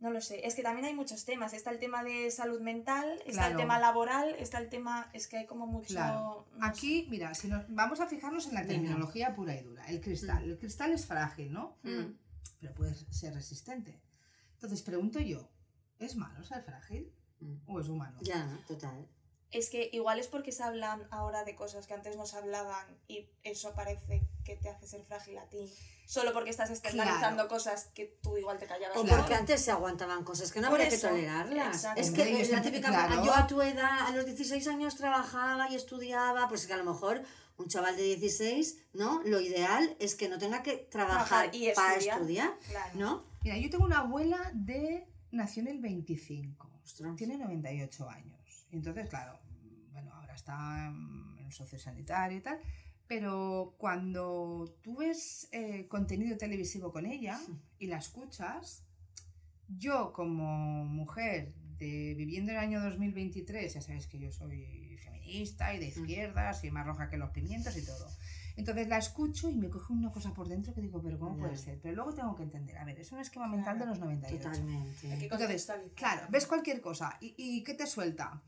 [0.00, 1.52] no lo sé, es que también hay muchos temas.
[1.54, 5.38] Está el tema de salud mental, está el tema laboral, está el tema, es que
[5.38, 5.88] hay como mucho...
[5.94, 6.46] Claro.
[6.54, 6.70] no sé.
[6.70, 8.74] Aquí, mira, si nos, vamos a fijarnos en la Venga.
[8.74, 9.84] terminología pura y dura.
[9.86, 10.44] El cristal.
[10.44, 11.76] El cristal es frágil, ¿no?
[11.82, 12.12] Mm.
[12.60, 14.00] Pero puede ser resistente.
[14.54, 15.48] Entonces, pregunto yo,
[15.98, 17.27] ¿es malo ser frágil Mm.
[17.66, 18.18] O es humano?
[18.22, 19.06] Ya, total.
[19.50, 22.86] Es que igual es porque se hablan ahora de cosas que antes no se hablaban
[23.08, 25.72] y eso parece que te hace ser frágil a ti.
[26.06, 27.48] Solo porque estás externalizando Claro.
[27.48, 28.96] cosas que tú igual te callabas.
[28.98, 29.18] O Claro.
[29.22, 31.76] porque antes se aguantaban cosas que no Por habría que eso, tolerarlas.
[31.76, 32.00] exacto.
[32.00, 33.24] Es que yo es la siempre- típica claro.
[33.24, 36.84] yo a tu edad, a los 16 años trabajaba y estudiaba, pues que a lo
[36.84, 37.22] mejor
[37.56, 39.22] un chaval de 16, ¿no?
[39.24, 42.16] Lo ideal es que no tenga que trabajar Trabajar y para estudiar.
[42.18, 42.90] estudiar, Claro.
[42.94, 43.24] ¿no?
[43.44, 45.06] Mira, yo tengo una abuela de...
[45.30, 46.67] Nació en el 25.
[46.88, 47.16] Ostras.
[47.16, 48.66] Tiene 98 años.
[48.70, 49.38] Y entonces, claro,
[49.92, 50.56] bueno, ahora está
[50.90, 52.58] mm, en un sociosanitario y tal.
[53.06, 57.38] Pero cuando tú ves eh, contenido televisivo con ella
[57.78, 58.84] y la escuchas,
[59.68, 65.74] yo como mujer gente viviendo en el año 2023, ya sabéis que yo soy feminista
[65.74, 68.08] y de izquierdas y más roja que los pimientos y todo.
[68.58, 71.56] Entonces la escucho y me coge una cosa por dentro que digo, pero ¿cómo puede
[71.56, 71.78] ser?
[71.80, 74.36] Pero luego tengo que entender, a ver, es un esquema mental de los 98.
[74.36, 75.24] Totalmente.
[75.24, 78.42] Entonces, claro, ves cualquier cosa y, y ¿qué te suelta?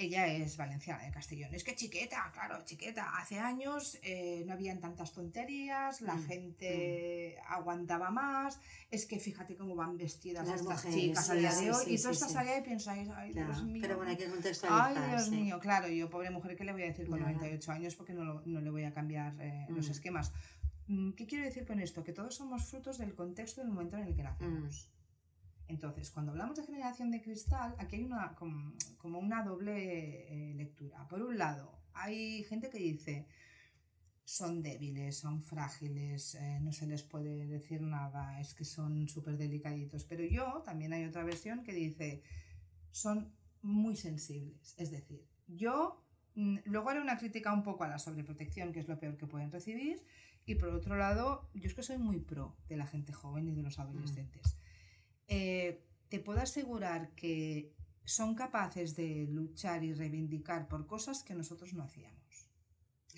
[0.00, 1.54] Ella es valenciana de Castellón.
[1.54, 3.18] Es que chiqueta, claro, chiqueta.
[3.18, 8.58] Hace años eh, no habían tantas tonterías, la Mm, gente aguantaba más.
[8.90, 11.84] Es que fíjate cómo van vestidas Las estas mujeres, chicas a día de hoy.
[11.84, 13.82] sí, y tú sí, estás allá y piensas, ay, Claro, Dios mío.
[13.82, 14.96] Pero bueno, hay que contextualizar.
[14.96, 17.32] Ay, Dios mío, claro, yo pobre mujer, ¿qué le voy a decir con Nada.
[17.32, 17.94] 98 años?
[17.94, 19.90] Porque no, lo- no le voy a cambiar eh, los Mm.
[19.92, 20.32] esquemas.
[20.86, 22.02] Mm, ¿Qué quiero decir con esto?
[22.02, 24.88] Que todos somos frutos del contexto del momento en el que nacemos.
[25.70, 25.74] Mm.
[25.74, 30.54] Entonces, cuando hablamos de generación de cristal, aquí hay una como, como una doble eh,
[30.54, 31.06] lectura.
[31.08, 33.26] Por un lado, hay gente que dice
[34.24, 39.36] son débiles, son frágiles, eh, no se les puede decir nada, es que son súper
[39.36, 40.04] delicaditos.
[40.04, 42.22] Pero yo, también hay otra versión que dice
[42.92, 44.74] son muy sensibles.
[44.78, 46.04] Es decir, yo
[46.36, 49.26] mm, luego haré una crítica un poco a la sobreprotección, que es lo peor que
[49.26, 50.04] pueden recibir.
[50.46, 53.52] Y por otro lado, yo es que soy muy pro de la gente joven y
[53.52, 54.56] de los adolescentes.
[55.32, 57.72] Eh, te puedo asegurar que
[58.04, 62.50] son capaces de luchar y reivindicar por cosas que nosotros no hacíamos.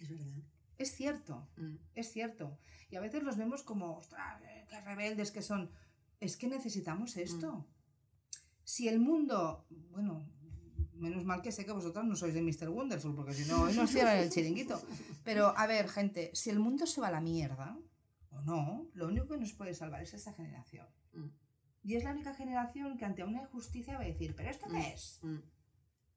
[0.00, 0.42] Es verdad.
[0.76, 1.76] Es cierto, Mm.
[1.94, 2.58] es cierto.
[2.90, 5.70] Y a veces los vemos como, ostras, eh, qué rebeldes que son.
[6.20, 7.66] Es que necesitamos esto.
[8.64, 10.28] Si el mundo, bueno,
[10.92, 12.68] menos mal que sé que vosotros no sois de Mr.
[12.68, 14.80] Wonderful, porque si no, hoy nos cierran el chiringuito.
[15.24, 17.78] Pero, a ver, gente, si el mundo se va a la mierda,
[18.30, 20.86] o no, lo único que nos puede salvar es esa generación.
[21.14, 21.28] Mm.
[21.84, 24.72] Y es la única generación que ante una injusticia va a decir, ¿pero esto Mm.
[24.72, 25.18] qué es?
[25.22, 25.38] Mm.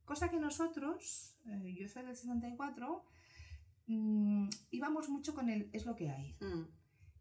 [0.06, 3.04] Cosa que nosotros, eh, yo soy del 74,
[3.88, 6.36] mm, íbamos mucho con el es lo que hay.
[6.39, 6.63] Mm.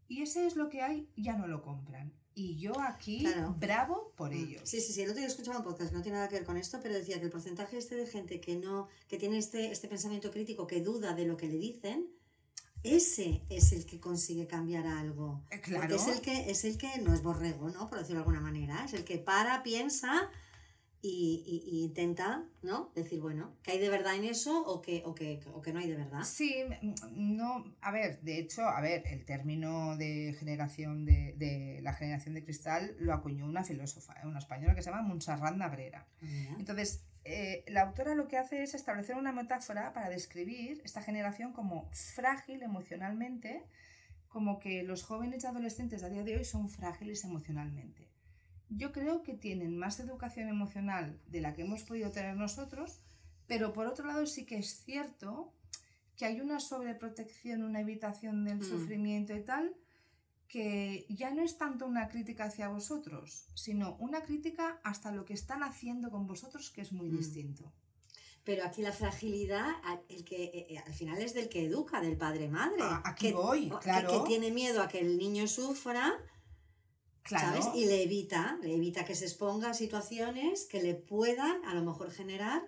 [0.09, 2.13] Y ese es lo que hay, ya no lo compran.
[2.35, 3.55] Y yo aquí, Claro.
[3.59, 4.35] bravo por Mm.
[4.45, 4.69] ellos.
[4.69, 5.01] Sí, sí, sí.
[5.03, 6.95] El otro día escuchaba un podcast que no tiene nada que ver con esto, pero
[6.95, 10.67] decía que el porcentaje este de gente que no, que tiene este, este pensamiento crítico,
[10.67, 12.11] que duda de lo que le dicen,
[12.85, 15.43] ese es el que consigue cambiar algo.
[15.51, 15.97] Eh, Porque claro.
[15.97, 17.89] es el que, es el que no es borrego, ¿no?
[17.89, 18.85] Por decirlo de alguna manera.
[18.85, 20.31] Es el que para, piensa
[21.03, 22.91] y, y- y intenta, ¿no?
[22.95, 25.81] Decir, bueno, que hay de verdad en eso o que, o que, o que no
[25.81, 26.23] hay de verdad.
[26.25, 26.55] Sí,
[27.13, 32.35] no, a ver, de hecho, a ver, el término de generación de, de la generación
[32.35, 34.27] de cristal lo acuñó una filósofa, ¿eh?
[34.27, 36.07] una española que se llama Montserrat Nabrera.
[36.23, 36.57] Mira.
[36.59, 41.53] Entonces, eh, la autora lo que hace es establecer una metáfora para describir esta generación
[41.53, 43.65] como frágil emocionalmente,
[44.29, 48.09] como que los jóvenes y adolescentes a día de hoy son frágiles emocionalmente.
[48.69, 53.01] Yo creo que tienen más educación emocional de la que hemos podido tener nosotros,
[53.47, 55.53] pero por otro lado sí que es cierto
[56.17, 58.63] que hay una sobreprotección, una evitación del Mm.
[58.65, 59.75] sufrimiento y tal,
[60.49, 65.35] que ya no es tanto una crítica hacia vosotros, sino una crítica hasta lo que
[65.35, 67.17] están haciendo con vosotros, que es muy Mm.
[67.17, 67.73] distinto.
[68.45, 69.71] Pero aquí la fragilidad,
[70.09, 72.77] el que eh, eh, al final es del que educa, del padre-madre.
[72.81, 74.23] Ah, aquí que, voy, que- claro.
[74.23, 76.13] Que, tiene miedo a que el niño sufra,
[77.23, 77.63] Claro.
[77.63, 77.75] ¿sabes?
[77.75, 81.83] Y le evita, le evita que se exponga a situaciones que le puedan a lo
[81.83, 82.63] mejor generar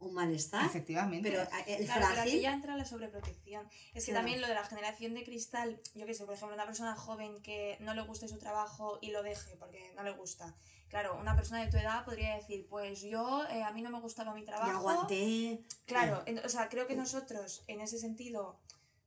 [0.00, 0.64] un malestar.
[0.64, 1.28] Efectivamente.
[1.30, 2.40] Pero eh, el Claro, pero aquí frágil...
[2.40, 3.66] ya entra la sobreprotección.
[3.94, 4.18] Es que Claro.
[4.24, 7.40] también lo de la generación de cristal, yo que sé, por ejemplo, una persona joven
[7.42, 10.54] que no le guste su trabajo y lo deje porque no le gusta.
[10.88, 14.00] Claro, una persona de tu edad podría decir, pues yo, eh, a mí no me
[14.00, 14.70] gustaba mi trabajo.
[14.88, 15.62] aguanté.
[15.84, 18.58] Claro, en- o sea, creo que nosotros en ese sentido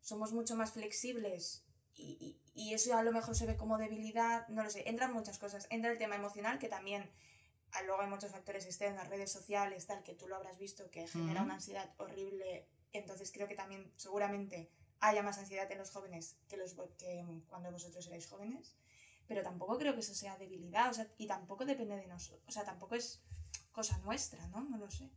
[0.02, 1.64] somos mucho más flexibles
[1.96, 2.38] y, y-
[2.70, 5.68] y eso a lo mejor se ve como debilidad, no lo sé, entran muchas cosas.
[5.70, 7.10] Entra el tema emocional que también,
[7.86, 11.42] luego hay muchos factores externos, redes sociales, tal, que tú lo habrás visto, que genera
[11.42, 12.68] una ansiedad horrible.
[12.94, 17.72] Entonces creo que también seguramente haya más ansiedad en los jóvenes que, los, que cuando
[17.72, 18.76] vosotros erais jóvenes.
[19.28, 22.52] Pero tampoco creo que eso sea debilidad, o sea, y tampoco depende de nosotros, o
[22.52, 23.22] sea, tampoco es
[23.72, 24.62] cosa nuestra, ¿no?
[24.62, 25.10] No lo sé.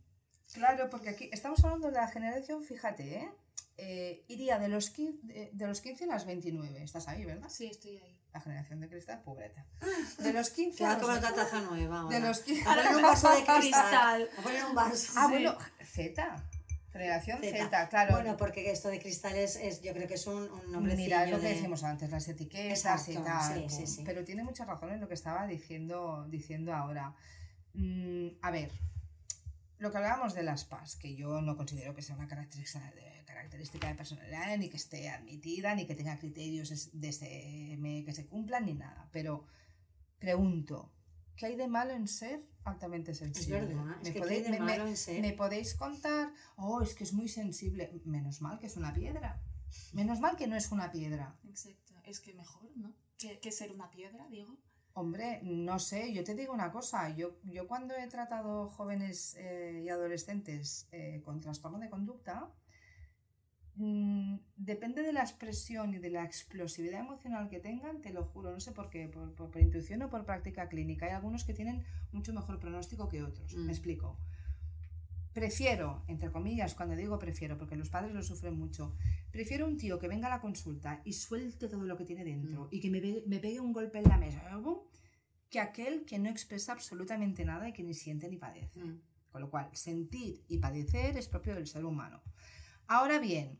[0.53, 3.31] Claro, porque aquí estamos hablando de la generación, fíjate, ¿eh?
[3.77, 6.81] Eh, iría de los, 15, de, de los 15 a las 29.
[6.81, 7.49] Estás ahí, ¿verdad?
[7.49, 8.14] Sí, estoy ahí.
[8.35, 9.63] La generación de cristal, pobreta.
[10.19, 11.35] De los 15 Que a los 29.
[11.41, 11.99] taza nueva.
[12.01, 12.19] ahora.
[12.19, 13.59] De los 15 A poner un vaso de cristal.
[13.61, 14.29] Cristal.
[14.37, 15.13] A poner un vaso.
[15.15, 16.35] Ah, bueno, Z.
[16.91, 18.13] Generación Z, claro.
[18.13, 21.31] Bueno, porque esto de cristales es, yo creo que es un, un nombrecillo Mira, es
[21.31, 23.69] lo que de- decíamos antes, las etiquetas y Exacto, tal.
[23.69, 24.03] sí, sí, sí.
[24.05, 27.13] Pero tiene mucha razón en lo que estaba diciendo, diciendo ahora.
[27.73, 28.69] Mm, a ver,
[29.79, 33.23] lo que hablábamos de las PAS, que yo no considero que sea una característica de,
[33.25, 38.25] característica de personalidad, ni que esté admitida, ni que tenga criterios de SM que se
[38.27, 39.09] cumplan, ni nada.
[39.11, 39.45] Pero
[40.19, 40.91] pregunto,
[41.35, 43.61] ¿qué hay de malo en ser altamente Es sensible?
[43.65, 45.21] verdad, es ¿Me que podéis- qué de me- me- malo en ser.
[45.21, 46.33] ¿Me podéis contar?
[46.55, 47.91] Oh, es que es muy sensible.
[48.05, 49.41] Menos mal que es una piedra.
[49.93, 51.35] Menos mal que no es una piedra.
[51.47, 51.93] Exacto.
[52.05, 52.93] Es que mejor, ¿no?
[53.17, 54.57] Que, que ser una piedra, digo.
[54.95, 59.81] Hombre, no sé, yo te digo una cosa, yo, yo cuando he tratado jóvenes eh,
[59.85, 62.49] y adolescentes eh, con trastorno de conducta,
[63.75, 68.51] mm, depende de la expresión y de la explosividad emocional que tengan, te lo juro,
[68.51, 71.05] no sé por qué, por, por- por intuición o por práctica clínica.
[71.05, 73.65] Hay algunos que tienen mucho mejor pronóstico que otros, Mm.
[73.65, 74.17] me explico.
[75.33, 78.95] Prefiero, entre comillas, cuando digo prefiero, porque los padres lo sufren mucho,
[79.35, 82.63] prefiero un tío que venga a la consulta y suelte todo lo que tiene dentro
[82.65, 82.67] Mm.
[82.71, 84.41] y que me, pe- me pegue un golpe en la mesa,
[85.49, 88.79] que aquel que no expresa absolutamente nada y que ni siente ni padece.
[88.79, 89.01] Mm.
[89.31, 92.21] Con lo cual, sentir y padecer es propio del ser humano.
[92.87, 93.59] Ahora bien,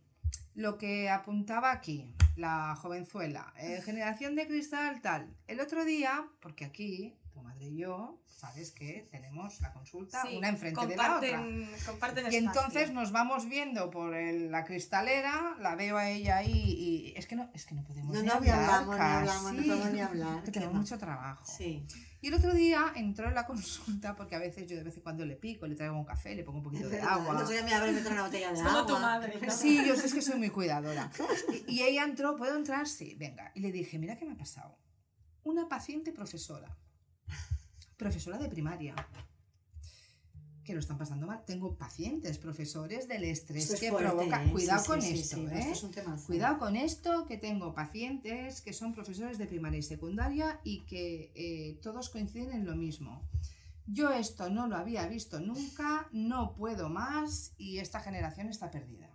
[0.54, 5.36] lo que apuntaba aquí, la jovenzuela, eh, generación de cristal, tal.
[5.48, 10.38] El otro día, porque aquí, tu madre y yo, sabes que tenemos la consulta Sí,
[10.38, 11.30] una enfrente de la otra.
[11.38, 12.62] comparten, comparten Y espacio.
[12.62, 17.28] entonces nos vamos viendo por el- la cristalera, la veo a ella ahí y es
[17.28, 19.68] que no, es que no podemos No, ni no, hablar, hablamos, ni hablamos, no casi.
[19.70, 20.44] podemos ni hablar.
[20.46, 20.80] Tenemos va.
[20.80, 21.46] mucho trabajo.
[21.46, 21.86] Sí.
[22.22, 25.04] Y el otro día entró en la consulta porque a veces yo de vez en
[25.04, 27.36] cuando le pico, le traigo un café, le pongo un poquito de El agua.
[27.36, 28.86] otro día me abre y me trae una botella de agua.
[28.88, 29.52] tu madre, ¿no?
[29.52, 31.12] Sí, yo sé es que soy muy cuidadora.
[31.68, 32.88] Y, y ella entró, ¿puedo entrar?
[32.88, 33.52] Sí, venga.
[33.54, 34.78] Y le dije, mira qué me ha pasado.
[35.44, 36.76] Una paciente profesora,
[37.98, 38.96] profesora de primaria,
[40.64, 41.46] que lo están pasando mal.
[41.46, 44.44] Tengo pacientes, profesores del estrés es que fuerte, provoca.
[44.44, 44.52] ¿eh?
[44.52, 45.60] Cuidado Sí, con sí, esto, sí, ¿eh?
[45.60, 46.26] Esto es un temazo.
[46.26, 51.32] Cuidado con esto, que tengo pacientes que son profesores de primaria y secundaria y que
[51.36, 53.22] eh, todos coinciden en lo mismo.
[53.88, 59.12] Yo esto no lo había visto nunca, no puedo más y esta generación está perdida.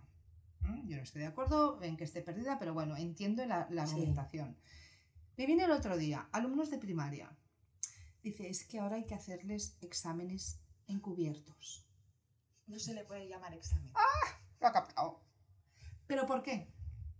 [0.61, 0.87] ¿Mm?
[0.87, 4.55] Yo no estoy de acuerdo en que esté perdida, pero bueno, entiendo la, la argumentación.
[5.35, 7.29] Me viene el otro día, alumnos de primaria.
[8.23, 11.85] Dice, es que ahora hay que hacerles exámenes encubiertos.
[12.67, 13.91] No se le puede llamar examen.
[14.59, 15.19] Lo ha captado.
[16.07, 16.67] ¿Pero por qué?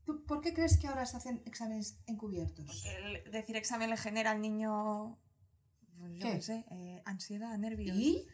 [0.05, 2.65] ¿Tú por qué crees que ahora se hacen exámenes encubiertos?
[2.65, 5.17] Porque el decir examen le genera al niño,
[5.93, 6.31] yo ¿Qué?
[6.33, 7.97] qué sé, eh, ansiedad, nervios.
[7.97, 8.27] ¿Y?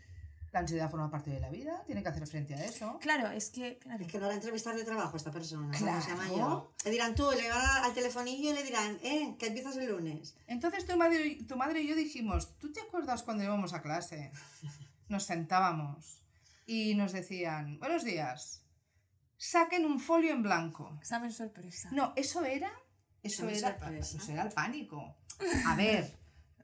[0.53, 2.97] La ansiedad forma parte de la vida, tiene que hacer frente a eso.
[2.99, 5.67] Claro, es que, claro, Es que no hará entrevistas de trabajo esta persona.
[5.71, 6.01] ¿cómo Claro.
[6.01, 6.73] se llama yo?
[6.85, 10.35] Le dirán tú, le van al telefonillo y le dirán, eh, que empiezas el lunes.
[10.47, 14.31] Entonces tu madre, tu madre y yo dijimos, ¿tú te acuerdas cuando íbamos a clase?
[15.09, 16.21] Nos sentábamos
[16.65, 18.61] y nos decían, buenos días,
[19.37, 20.97] saquen un folio en blanco.
[20.99, 21.89] examen sorpresa.
[21.91, 22.71] No, eso era,
[23.23, 24.17] eso era, sorpresa.
[24.17, 25.15] eso era el pánico.
[25.65, 26.17] A ver,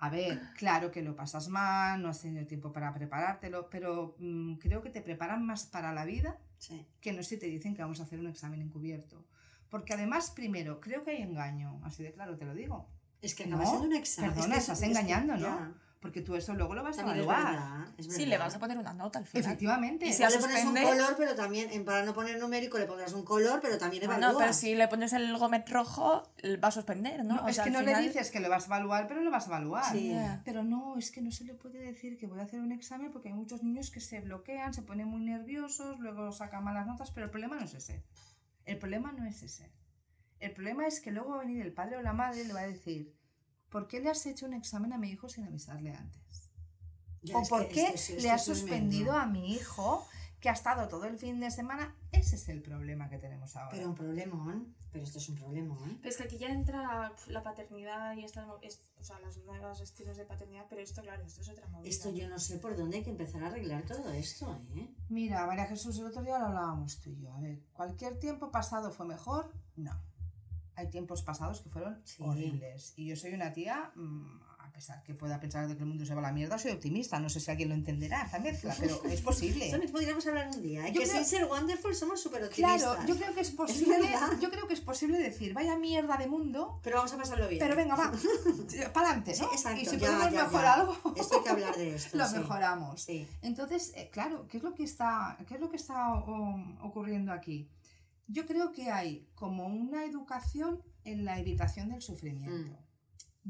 [0.06, 4.56] a ver, claro que lo pasas mal, no has tenido tiempo para preparártelo, pero mm,
[4.56, 6.86] creo que te preparan más para la vida Sí.
[7.02, 9.26] que no si te dicen que vamos a hacer un examen encubierto.
[9.70, 12.88] Porque además, primero, creo que hay engaño, así de claro te lo digo.
[13.22, 14.32] Es que No, acaba siendo un examen.
[14.34, 15.39] perdona, es que, estás es que engañando, ¿no?
[15.39, 15.72] ya,
[16.04, 17.54] Porque tú eso luego lo vas a También es evaluar.
[17.54, 19.46] verdad, es Sí, le vas a poner una nota al final.
[19.46, 20.06] Efectivamente.
[20.06, 23.13] Y si le pones un color, pero también, en, para no poner numérico, le pondrás
[23.13, 24.36] un color, pero también evalúas.
[24.38, 26.30] pero si le pones el gomet rojo,
[26.62, 27.36] va a suspender, ¿no?
[27.38, 29.22] No, O es sea, que no final- le dices que lo vas a evaluar, pero
[29.22, 29.92] lo vas a evaluar.
[29.94, 30.13] Sí.
[30.44, 33.10] Pero no, es que no se le puede decir que voy a hacer un examen
[33.10, 37.12] porque hay muchos niños que se bloquean, se ponen muy nerviosos, luego sacan malas notas,
[37.12, 38.04] pero el problema no es ese.
[38.66, 39.72] El problema no es ese.
[40.42, 42.52] El problema es que luego va a venir el padre o la madre y le
[42.54, 43.13] va a decir,
[43.74, 46.52] ¿por qué le has hecho un examen a mi hijo sin avisarle antes?
[47.24, 50.06] Ya, ¿O por qué le has suspendido a mi hijo
[50.40, 51.96] que ha estado todo el fin de semana?
[52.12, 53.72] Ese es el problema que tenemos ahora.
[53.72, 54.76] Pero un problemón.
[54.92, 55.98] Pero esto es un problemón.
[56.02, 59.82] Pero es que aquí ya entra la paternidad y estas, es- o sea, los nuevos
[59.82, 61.90] estilos de paternidad, pero esto, claro, esto es otra movida.
[61.90, 64.88] Esto yo no sé por dónde hay que empezar a arreglar todo esto, ¿eh?
[65.10, 67.34] Mira, María Jesús, el otro día lo hablábamos tú y yo.
[67.34, 69.52] A ver, ¿cualquier tiempo pasado fue mejor?
[69.78, 70.00] No.
[70.76, 72.24] Hay tiempos pasados que fueron Sí.
[72.24, 72.94] horribles.
[72.96, 76.04] Y yo soy una tía, mm, a pesar que pueda pensar de que el mundo
[76.04, 77.20] se va a la mierda, soy optimista.
[77.20, 79.70] No sé si alguien lo entenderá, esa mezcla, pero es posible.
[79.70, 80.88] Eso podríamos hablar un día.
[80.88, 80.92] ¿eh?
[80.94, 82.82] Yo que creo- sin ser wonderful somos súper optimistas.
[82.82, 84.10] Claro, yo creo que es posible,
[84.42, 87.60] yo creo que es posible decir, vaya mierda de mundo, Pero vamos a pasarlo bien.
[87.60, 88.12] pero venga, va,
[88.94, 90.74] para adelante, exacto, y si ya, podemos ya, mejorar ya.
[90.74, 92.18] algo, Esto hay que hablar de esto.
[92.18, 92.38] lo sí.
[92.40, 93.02] mejoramos.
[93.02, 93.28] Sí.
[93.44, 97.32] Entonces, eh, claro, ¿qué es lo que está, qué es lo que está um, ocurriendo
[97.32, 97.70] aquí?
[98.28, 102.72] Yo creo que hay como una educación en la evitación del sufrimiento.
[102.72, 102.84] Mm.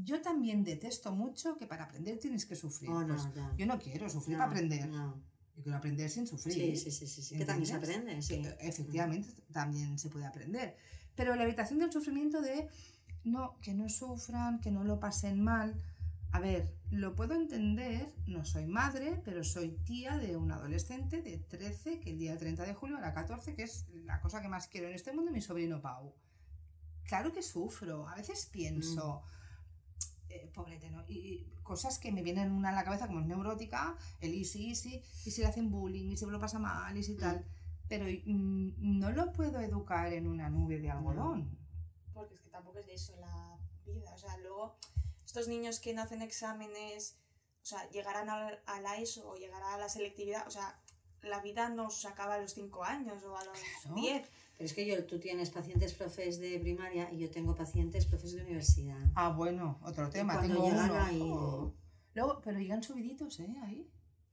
[0.04, 2.90] Yo también detesto mucho que para aprender tienes que sufrir.
[2.90, 3.54] Oh, no, Pues ya.
[3.56, 4.88] yo no quiero sufrir No, para aprender.
[4.88, 5.22] no.
[5.56, 6.76] Yo quiero aprender sin sufrir.
[6.76, 7.36] Sí, sí, sí, sí.
[7.38, 8.42] Que también se aprende, sí.
[8.42, 10.76] Que, eh, efectivamente, también se puede aprender.
[11.14, 12.68] Pero la evitación del sufrimiento de
[13.22, 15.80] no, que no sufran, que no lo pasen mal.
[16.34, 21.38] A ver, lo puedo entender, no soy madre, pero soy tía de un adolescente de
[21.38, 24.66] 13 que el día 30 de julio hará 14, que es la cosa que más
[24.66, 26.12] quiero en este mundo, mi sobrino Pau.
[27.04, 29.22] Claro que sufro, a veces pienso,
[30.28, 31.04] eh, pobrete, ¿no?
[31.06, 34.70] Y, y cosas que me vienen una a la cabeza como es neurótica, el easy,
[34.70, 37.44] easy, y si le hacen bullying, y si lo pasa mal, y si tal.
[37.88, 41.56] Pero mm, no lo puedo educar en una nube de algodón.
[42.12, 44.12] Porque es que tampoco es de eso la vida.
[44.12, 44.74] O sea, luego
[45.34, 47.16] estos niños que no hacen exámenes,
[47.60, 50.80] o sea, llegarán al- a, la ESO o llegará a la selectividad, o sea,
[51.22, 53.96] la vida no se acaba a los 5 años o a los Claro.
[53.96, 54.28] 10.
[54.56, 58.34] Pero es que yo, tú tienes pacientes profes de primaria y yo tengo pacientes profes
[58.34, 58.96] de universidad.
[59.16, 60.34] Ah, bueno, otro tema.
[60.34, 60.94] cuando Tengo uno.
[61.02, 61.74] ahí, Oh.
[62.14, 63.52] Luego, pero llegan subiditos, ¿eh?
[63.64, 63.90] Ahí.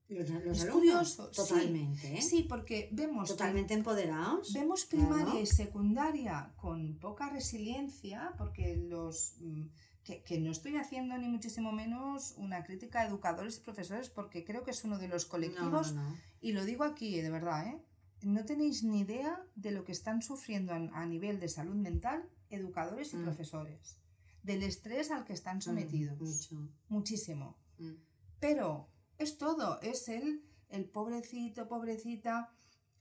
[0.07, 1.17] Los, los Es sí.
[1.33, 2.21] totalmente, ¿eh?
[2.21, 4.51] Sí, porque vemos Totalmente empoderados.
[4.53, 5.07] Vemos Claro.
[5.09, 9.67] primaria y secundaria con poca resiliencia, porque los mm,
[10.03, 14.43] que, que no estoy haciendo ni muchísimo menos una crítica a educadores y profesores, porque
[14.43, 16.17] creo que es uno de los colectivos, No, no, no.
[16.41, 17.81] y lo digo aquí de verdad, ¿eh?
[18.23, 23.13] no tenéis ni idea de lo que están sufriendo a, nivel de salud mental educadores
[23.13, 23.23] y Mm.
[23.23, 23.97] profesores,
[24.43, 26.73] del estrés al que están sometidos, Mm, mucho.
[26.89, 27.57] muchísimo.
[27.79, 27.93] Mm.
[28.39, 32.51] Pero es todo, es el, el pobrecito, pobrecita.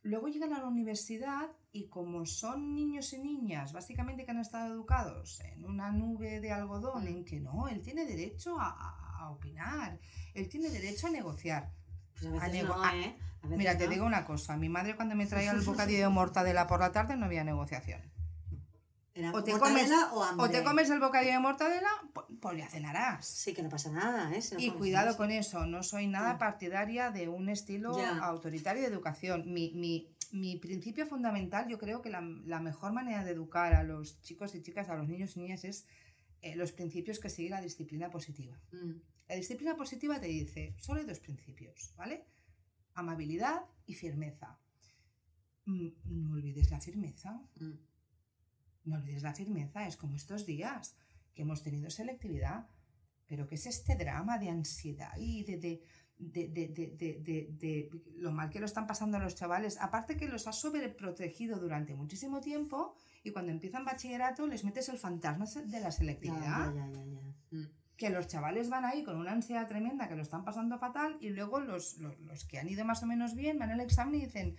[0.02, 4.72] Luego llegan a la universidad y como son niños y niñas, básicamente que han estado
[4.72, 7.08] educados en una nube de algodón, Mm.
[7.08, 8.96] en que no, él tiene derecho a,
[9.30, 10.00] opinar,
[10.34, 11.70] él tiene derecho a negociar.
[12.14, 13.16] Pues a veces A nego- no, a- ¿eh?
[13.42, 15.60] A veces Mira, te digo una cosa, mi madre cuando me traía el
[15.92, 18.00] bocadillo de mortadela por la tarde no había negociación.
[19.14, 20.46] Era o te mortadela o hambre.
[20.46, 23.26] O te comes el bocadillo de mortadela, pues, pues ya cenarás.
[23.26, 24.40] Sí, que no pasa nada, ¿eh?
[24.40, 25.16] Si no Y comes cuidado más.
[25.16, 28.18] con eso, no soy nada partidaria de un estilo Ya.
[28.18, 29.52] autoritario de educación.
[29.52, 33.82] Mi, mi- mi principio fundamental, yo creo que la, la mejor manera de educar a
[33.82, 35.86] los chicos y chicas, a los niños y niñas, es
[36.42, 38.56] eh, los principios que sigue la disciplina positiva.
[38.70, 38.92] Mm,
[39.28, 42.24] La disciplina positiva te dice, solo hay dos principios, ¿vale?
[42.94, 44.56] Amabilidad y firmeza.
[45.66, 47.40] Mm, No olvides la firmeza.
[47.58, 47.89] mm.
[48.84, 50.96] No olvides la firmeza, es como estos días
[51.34, 52.66] que hemos tenido selectividad,
[53.26, 55.82] pero que es este drama de ansiedad y de, de,
[56.20, 59.78] de, de, lo mal que lo están pasando los chavales.
[59.80, 64.98] Aparte que los has sobreprotegido durante muchísimo tiempo y cuando empiezan bachillerato les metes el
[64.98, 66.74] fantasma de la selectividad.
[66.74, 67.58] ya, ya, ya, ya.
[67.58, 67.70] Mm.
[67.96, 71.28] Que los chavales van ahí con una ansiedad tremenda que lo están pasando fatal y
[71.30, 74.24] luego los, los, los que han ido más o menos bien van al examen y
[74.24, 74.56] dicen,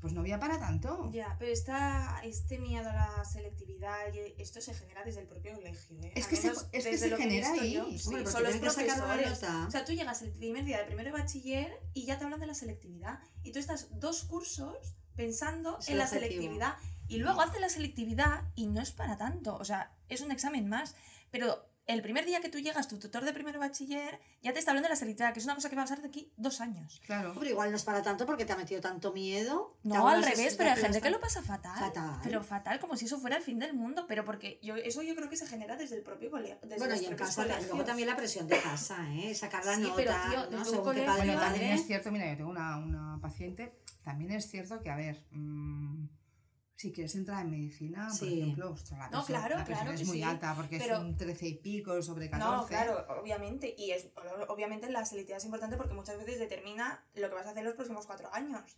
[0.00, 1.10] pues no había para tanto.
[1.12, 5.54] Ya, pero esta, este miedo a la selectividad, y esto se genera desde el propio
[5.54, 5.98] colegio.
[6.02, 6.12] ¿eh?
[6.14, 7.72] Es que se- es que se genera visto ahí.
[7.74, 9.42] yo, Hombre, sí, porque son los que profesores.
[9.42, 12.40] O sea, tú llegas el primer día de primero de bachiller y ya te hablan
[12.40, 13.18] de la selectividad.
[13.42, 14.76] Y tú estás dos cursos
[15.16, 16.76] pensando Es en la selectividad.
[17.08, 19.56] Y luego haces la selectividad y no es para tanto.
[19.56, 20.94] O sea, es un examen más.
[21.30, 24.72] Pero el primer día que tú llegas, tu tutor de primero bachiller, ya te está
[24.72, 26.60] hablando de la selectividad, que es una cosa que va a pasar de aquí dos
[26.60, 27.00] años.
[27.06, 27.30] Claro.
[27.32, 29.76] Hombre, igual no es para tanto porque te ha metido tanto miedo.
[29.84, 31.78] No, al revés, pero hay gente que lo pasa fatal.
[31.78, 32.20] Fatal.
[32.24, 34.04] Pero fatal, como si eso fuera el fin del mundo.
[34.08, 36.58] Pero porque yo, eso yo creo que se genera desde el propio colegio.
[36.78, 39.32] Bueno, y en casa, luego también la presión de casa, ¿eh?
[39.36, 40.64] Sacar la Sí, nota, pero, tío, ¿no?
[40.64, 41.80] Según qué colegio- padre Bueno, también madre.
[41.80, 43.72] es cierto, mira, yo tengo una, una paciente,
[44.02, 46.06] también es cierto que, a ver, mm,
[46.76, 50.06] si quieres entrar en medicina, por ejemplo, ostras, la No, claro, la claro es que
[50.06, 52.54] muy sí, alta porque pero- es un 13 y pico sobre 14.
[52.62, 53.74] No, claro, obviamente.
[53.78, 54.08] Y es
[54.48, 57.74] obviamente la selectividad es importante porque muchas veces determina lo que vas a hacer los
[57.74, 58.76] próximos cuatro años.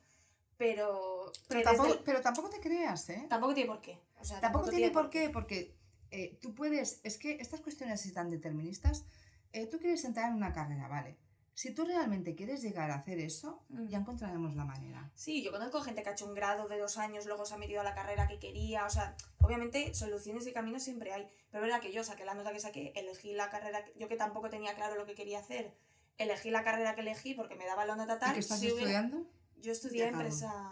[0.56, 1.30] Pero.
[1.48, 3.26] Pero tampoco, desde- pero tampoco te creas, ¿eh?
[3.28, 3.98] tampoco tiene por qué.
[4.20, 5.76] O sea, Tampoco tiene por qué, porque
[6.11, 9.04] eh, tú puedes, es que estas cuestiones así tan deterministas,
[9.52, 11.16] eh, tú quieres entrar en una carrera, ¿vale?
[11.59, 13.88] Si tú realmente quieres llegar a hacer eso, Mm.
[13.88, 15.11] ya encontraremos la manera.
[15.16, 17.59] Sí, yo conozco gente que ha hecho un grado de dos años, luego se ha
[17.59, 18.87] metido a la carrera que quería.
[18.87, 21.25] O sea, obviamente soluciones y caminos siempre hay.
[21.51, 23.85] Pero es verdad que yo saqué la nota que saqué, elegí la carrera.
[23.85, 25.75] que- Yo que tampoco tenía claro lo que quería hacer,
[26.16, 28.31] elegí la carrera que elegí porque me daba la nota tal.
[28.31, 29.29] ¿Y qué estás si hubiera- estudiando?
[29.57, 30.62] Yo estudié empresa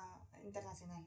[0.44, 1.04] internacional.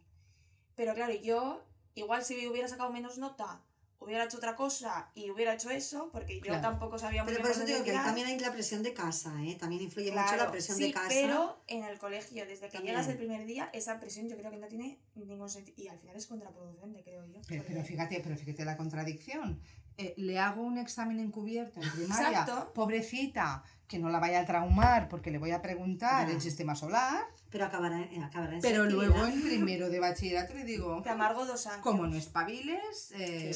[0.75, 1.63] Pero claro, yo,
[1.95, 3.63] igual si hubiera sacado menos nota,
[3.99, 6.61] hubiera hecho otra cosa y hubiera hecho eso, porque yo Claro.
[6.61, 8.81] tampoco sabía muy Pero bien por eso por te digo que también hay la presión
[8.83, 9.55] de casa, ¿eh?
[9.59, 11.07] También influye mucho Claro, la presión sí, de casa.
[11.09, 12.95] Pero en el colegio, desde que También.
[12.95, 15.75] llegas el primer día, esa presión yo creo que no tiene ningún sentido.
[15.77, 17.41] Y al final es contraproducente, creo yo.
[17.47, 19.61] Pero, pero fíjate, pero fíjate la contradicción.
[19.97, 22.71] Eh, le hago un examen encubierto en primaria, Exacto.
[22.73, 26.33] pobrecita, que no la vaya a traumar porque le voy a preguntar Ya.
[26.33, 30.63] el sistema solar, Pero acabará, en- acabará en pero luego en primero de bachillerato le
[30.65, 31.81] digo, Te amargo dos años.
[31.81, 33.51] como no espabiles, eh,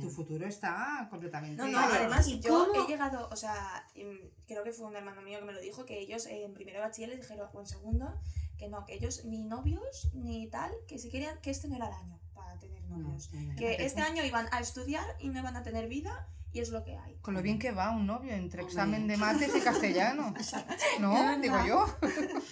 [0.00, 1.56] tu futuro está completamente...
[1.60, 2.84] No, no, Vale, además ¿y yo cómo?
[2.84, 5.84] he llegado, o sea, em, creo que fue un hermano mío que me lo dijo,
[5.84, 8.18] que ellos eh, en primero de bachiller les dijeron, o en segundo,
[8.56, 11.88] que no, que ellos ni novios ni tal, que si querían, que este no era
[11.88, 13.28] el año para tener No, novios.
[13.58, 16.82] Que este año iban a estudiar y no iban a tener vida y es lo
[16.84, 17.16] que hay.
[17.20, 18.72] Con lo bien que va un novio entre Hombre.
[18.72, 20.32] examen de mates y castellano.
[21.00, 21.38] ¿No?
[21.40, 21.84] Digo yo.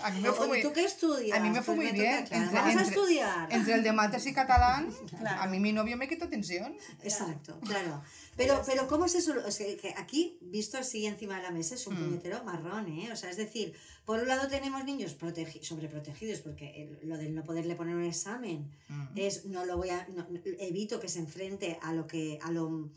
[0.02, 0.62] A mí me O- fue ¿y muy...
[0.62, 1.38] ¿Tú qué estudias?
[1.38, 2.14] a mí me fue muy toca, bien.
[2.30, 3.52] Entre- Vamos a estudiar.
[3.52, 5.40] Entre el de mates y catalán, Claro.
[5.42, 6.74] a mí mi novio me quitó tensión.
[7.02, 8.02] Exacto, claro.
[8.36, 9.38] Pero, pero ¿cómo es eso?
[9.46, 12.04] Es que, que aquí, visto así encima de la mesa, es un Mm.
[12.04, 13.10] puñetero marrón, ¿eh?
[13.12, 13.74] O sea, es decir,
[14.04, 18.04] por un lado tenemos niños protegi- sobreprotegidos, porque el- lo del no poderle poner un
[18.04, 19.04] examen Mm.
[19.16, 20.26] es no lo voy a no-
[20.58, 22.88] evito que se enfrente a lo que a lo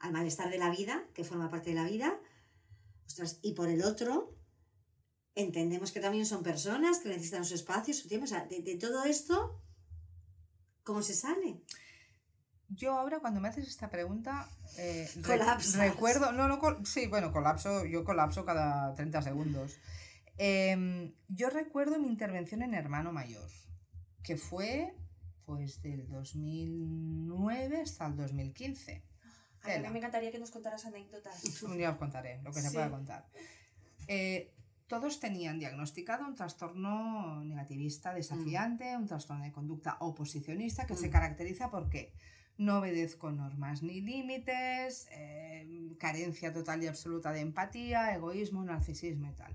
[0.00, 2.18] al malestar de la vida, que forma parte de la vida.
[3.06, 4.34] Ostras, y por el otro,
[5.34, 8.24] entendemos que también son personas que necesitan su espacio, su tiempo.
[8.24, 9.60] O sea, de, de todo esto,
[10.84, 11.60] ¿cómo se sale?
[12.68, 14.48] Yo ahora cuando me haces esta pregunta
[14.78, 15.10] eh,
[15.78, 19.76] recuerdo, no, no, col- sí, bueno, colapso, yo colapso cada 30 segundos.
[20.38, 23.50] Em, yo recuerdo mi intervención en Hermano Mayor,
[24.22, 24.94] que fue
[25.44, 29.02] pues del 2009 hasta el 2015.
[29.64, 31.42] A mí me encantaría que nos contaras anécdotas.
[31.62, 33.26] Un día os contaré lo que se pueda contar.
[34.08, 34.50] Eh,
[34.86, 41.12] todos tenían diagnosticado un trastorno negativista desafiante, un trastorno de conducta oposicionista que se Mm.
[41.12, 42.12] caracteriza porque
[42.58, 49.34] no obedezco normas ni límites, eh, carencia total y absoluta de empatía, egoísmo, narcisismo y
[49.34, 49.54] tal.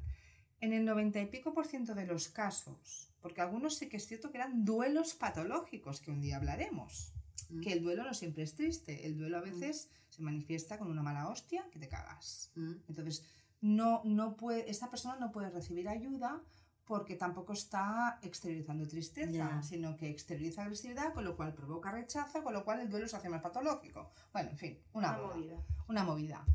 [0.61, 4.07] En el 90 y pico por ciento de los casos, porque algunos sí que es
[4.07, 7.11] cierto que eran duelos patológicos, que un día hablaremos,
[7.49, 7.61] Mm.
[7.61, 11.03] que el duelo no siempre es triste, el duelo a veces se manifiesta con una
[11.03, 12.51] mala hostia que te cagas.
[12.55, 12.73] Mm.
[12.87, 13.23] Entonces,
[13.61, 16.41] no, no puede, esta persona no puede recibir ayuda
[16.85, 22.53] porque tampoco está exteriorizando tristeza, sino que exterioriza agresividad, con lo cual provoca rechazo, con
[22.53, 24.11] lo cual el duelo se hace más patológico.
[24.31, 25.55] Bueno, en fin, una, Una boda, movida.
[25.87, 26.45] una movida.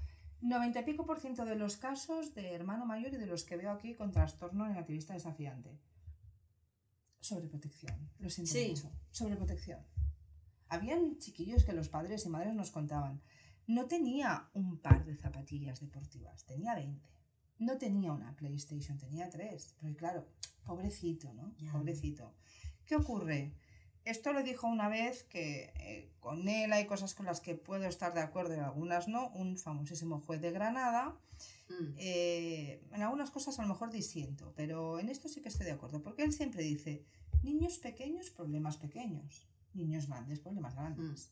[0.40, 3.56] 90 y pico por ciento de los casos de hermano mayor y de los que
[3.56, 5.76] veo aquí con trastorno negativista desafiante.
[7.20, 8.68] Sobreprotección, lo siento Sí.
[8.70, 8.90] mucho.
[9.10, 9.80] Sobreprotección.
[10.70, 13.20] Habían chiquillos que los padres y madres nos contaban.
[13.66, 17.06] No tenía un par de zapatillas deportivas, tenía 20.
[17.58, 19.74] No tenía una PlayStation, tenía tres.
[19.80, 20.26] Pero claro,
[20.64, 21.52] pobrecito, ¿no?
[21.70, 22.34] Pobrecito.
[22.86, 23.52] ¿Qué ocurre?
[24.04, 27.84] Esto lo dijo una vez que eh, con él hay cosas con las que puedo
[27.84, 31.18] estar de acuerdo y algunas no, un famosísimo juez de Granada.
[31.68, 31.94] Mm.
[31.98, 35.72] Eh, en algunas cosas a lo mejor disiento, pero en esto sí que estoy de
[35.72, 37.04] acuerdo, porque él siempre dice,
[37.42, 41.30] niños pequeños, problemas pequeños, niños grandes, problemas grandes.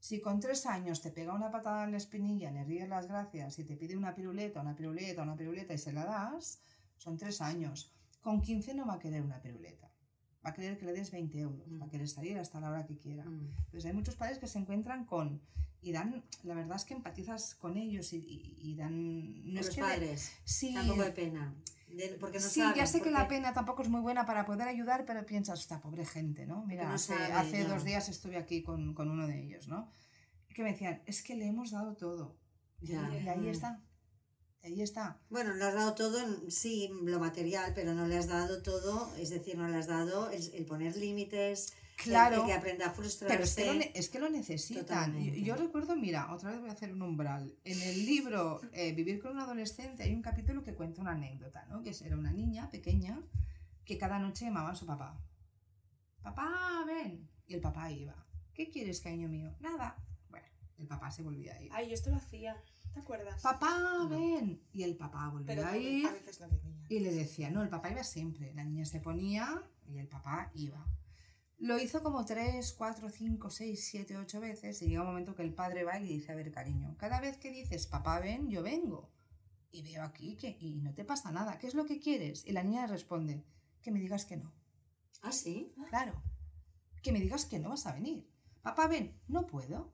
[0.00, 3.58] Si con tres años te pega una patada en la espinilla, le ríes las gracias
[3.58, 6.60] y te pide una piruleta, una piruleta, una piruleta y se la das,
[6.98, 7.90] son tres años.
[8.20, 9.90] Con 15 no va a querer una piruleta.
[10.44, 11.80] Va a querer que le des 20 euros, Mm.
[11.80, 13.24] va a querer salir hasta la hora que quiera.
[13.24, 13.54] Mm.
[13.70, 15.40] Pues hay muchos padres que se encuentran con
[15.80, 19.52] y dan, la verdad es que empatizas con ellos y, y- y dan...
[19.54, 20.32] No es que de- padres.
[20.44, 21.54] sí, de pena.
[21.96, 24.24] De- porque no sí, saben, ya sé que la porque- pena tampoco es muy buena
[24.26, 26.64] para poder ayudar, pero piensas, esta pobre gente, ¿no?
[26.66, 29.88] Mira, no hace, sabe, hace dos días estuve aquí con, con uno de ellos, ¿no?
[30.54, 32.36] Que me decían, es que le hemos dado todo.
[32.80, 33.08] Ya.
[33.16, 33.48] Y ahí Mm.
[33.48, 33.80] está.
[34.62, 35.20] Ahí está.
[35.28, 36.18] Bueno, le has dado todo,
[36.50, 40.30] sí, lo material, pero no le has dado todo, es decir, no le has dado
[40.30, 42.40] el, el poner límites, Claro.
[42.42, 43.32] el, que aprenda a frustrarse.
[43.34, 45.16] Pero es que, lo, ne- es que lo necesitan.
[45.42, 47.54] Yo, recuerdo, mira, otra vez voy a hacer un umbral.
[47.64, 51.64] En el libro eh, Vivir con un adolescente hay un capítulo que cuenta una anécdota,
[51.66, 51.82] ¿no?
[51.82, 53.20] Que era una niña pequeña
[53.84, 55.18] que cada noche llamaba a su papá.
[56.22, 57.28] Papá, ven.
[57.46, 58.14] Y el papá iba.
[58.54, 59.54] ¿Qué quieres, cariño mío?
[59.60, 59.96] Nada.
[60.30, 60.46] Bueno,
[60.78, 61.70] el papá se volvía a ir.
[61.72, 62.56] Ay, yo esto lo hacía.
[62.92, 63.42] ¿Te acuerdas?
[63.42, 64.62] Papá, ven.
[64.72, 66.06] Y el papá volvía Pero a no, ir.
[66.06, 66.86] a veces no venía.
[66.88, 68.54] Y le decía, no, el papá iba siempre.
[68.54, 70.84] La niña se ponía y el papá iba.
[71.64, 75.40] Lo hizo como tres, cuatro, cinco, seis, siete, ocho veces y llega un momento que
[75.40, 78.50] el padre va y le dice, a ver, cariño, cada vez que dices, papá, ven,
[78.50, 79.10] yo vengo.
[79.72, 81.56] Y veo aquí que y no te pasa nada.
[81.58, 82.44] ¿Qué es lo que quieres?
[82.44, 83.46] Y la niña responde,
[83.80, 84.52] que me digas que no.
[85.22, 85.72] Ah, sí.
[85.88, 86.22] Claro.
[87.02, 88.28] Que me digas que no vas a venir.
[88.60, 89.90] Papá, ven, no puedo.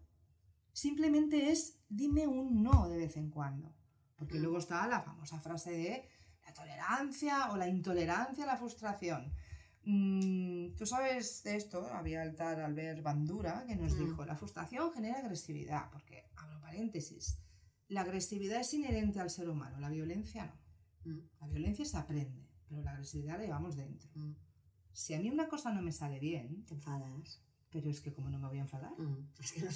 [0.72, 3.72] Simplemente es dime un no de vez en cuando.
[4.16, 4.42] Porque Mm.
[4.42, 6.08] luego está la famosa frase de
[6.44, 9.32] la tolerancia o la intolerancia a la frustración.
[9.90, 13.98] Mm, Tú sabes de esto, había el tal Albert Bandura que nos Mm.
[14.06, 17.38] dijo, la frustración genera agresividad, porque, abro paréntesis,
[17.88, 21.14] la agresividad es inherente al ser humano, la violencia no.
[21.14, 24.08] Mm, La violencia se aprende, pero la agresividad la llevamos dentro.
[24.14, 24.32] mm.
[24.92, 27.40] Si a mí una cosa no me sale bien, Te enfadas.
[27.70, 28.92] pero es que como no me voy a enfadar.
[28.98, 29.28] Mm.
[29.42, 29.70] Es que no,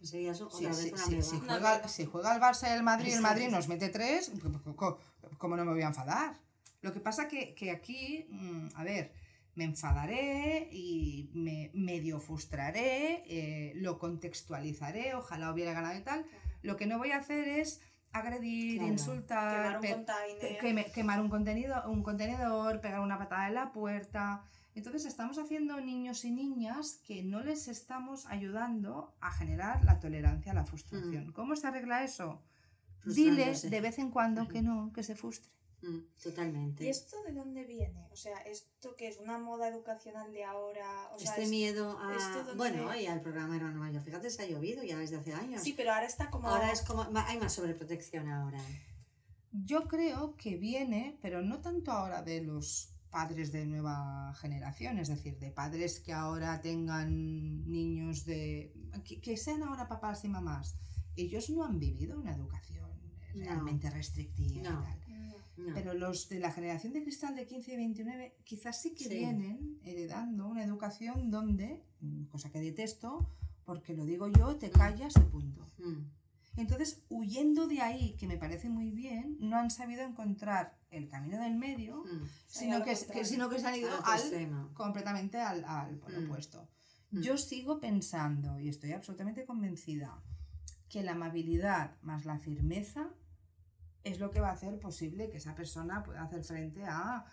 [0.00, 3.14] no sería eso Si, otra vez una juega, si juega el Barça y el Madrid,
[3.14, 4.30] el Madrid nos mete tres,
[5.38, 6.38] ¿cómo no me voy a enfadar?
[6.80, 9.12] Lo que pasa que, que aquí, mm, a ver,
[9.58, 16.24] me enfadaré y me medio frustraré, eh, lo contextualizaré, ojalá hubiera ganado y tal.
[16.62, 17.80] Lo que no voy a hacer es
[18.12, 18.92] agredir, Claro.
[18.92, 20.04] insultar, Quemar un
[20.84, 24.44] pe- quemar un, contenido, un contenedor, pegar una patada en la puerta.
[24.76, 30.52] Entonces estamos haciendo niños y niñas que no les estamos ayudando a generar la tolerancia
[30.52, 31.32] a la frustración.
[31.32, 32.40] ¿Cómo se arregla eso?
[33.04, 33.70] Dile Frustrándose.
[33.70, 35.50] de vez en cuando que no, que se frustre.
[35.82, 36.84] Mm, Totalmente.
[36.84, 38.08] ¿Y esto de dónde viene?
[38.12, 41.08] O sea, ¿esto que es una moda educacional de ahora?
[41.14, 42.16] O sea, este es- miedo a...
[42.16, 44.02] ¿esto dónde Bueno, y al programa Hermano Mayor.
[44.02, 45.62] Fíjate, se ha llovido ya desde hace años.
[45.62, 46.48] Sí, pero ahora está como...
[46.48, 47.06] Ahora es como...
[47.14, 48.58] Hay más sobreprotección ahora.
[49.52, 55.08] Yo creo que viene, pero no tanto ahora de los padres de nueva generación, es
[55.08, 58.72] decir, de padres que ahora tengan niños de...
[59.04, 60.76] que, que sean ahora papás y mamás
[61.16, 62.88] ellos no han vivido una educación
[63.34, 63.44] No.
[63.44, 64.80] realmente restrictiva No.
[64.80, 64.98] y tal.
[65.58, 65.74] No.
[65.74, 69.10] Pero los de la generación de cristal de 15 y 29 quizás sí que Sí.
[69.10, 73.28] vienen heredando una educación donde, mm, cosa que detesto,
[73.64, 75.68] porque lo digo yo, te callas y punto.
[75.78, 76.04] Mm.
[76.58, 81.38] Entonces, huyendo de ahí, que me parece muy bien, no han sabido encontrar el camino
[81.40, 82.26] del medio, Mm.
[82.46, 86.24] sino que, sino que se han ido Al otro al, completamente al, al Mm.
[86.24, 86.68] opuesto.
[87.10, 87.20] Mm.
[87.20, 90.22] Yo sigo pensando, y estoy absolutamente convencida,
[90.88, 93.10] que la amabilidad más la firmeza
[94.04, 97.24] es lo que va a hacer posible que esa persona pueda hacer frente a...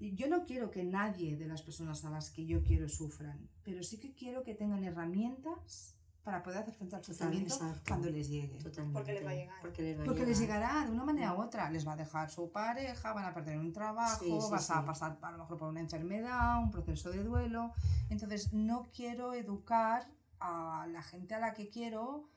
[0.00, 3.82] Yo no quiero que nadie de las personas a las que yo quiero sufran, pero
[3.82, 7.82] sí que quiero que tengan herramientas para poder hacer frente al sufrimiento exacto.
[7.88, 8.58] cuando les llegue.
[8.58, 8.92] Totalmente.
[8.98, 9.60] Porque les va a llegar.
[9.62, 10.60] Porque les a Porque les llegar.
[10.60, 11.70] llegará de una manera u otra.
[11.70, 14.80] Les va a dejar su pareja, van a perder un trabajo, Sí, sí, vas a
[14.80, 14.86] sí.
[14.86, 17.72] pasar a lo mejor por una enfermedad, un proceso de duelo.
[18.10, 20.04] Entonces, no quiero educar
[20.40, 22.28] a la gente a la que quiero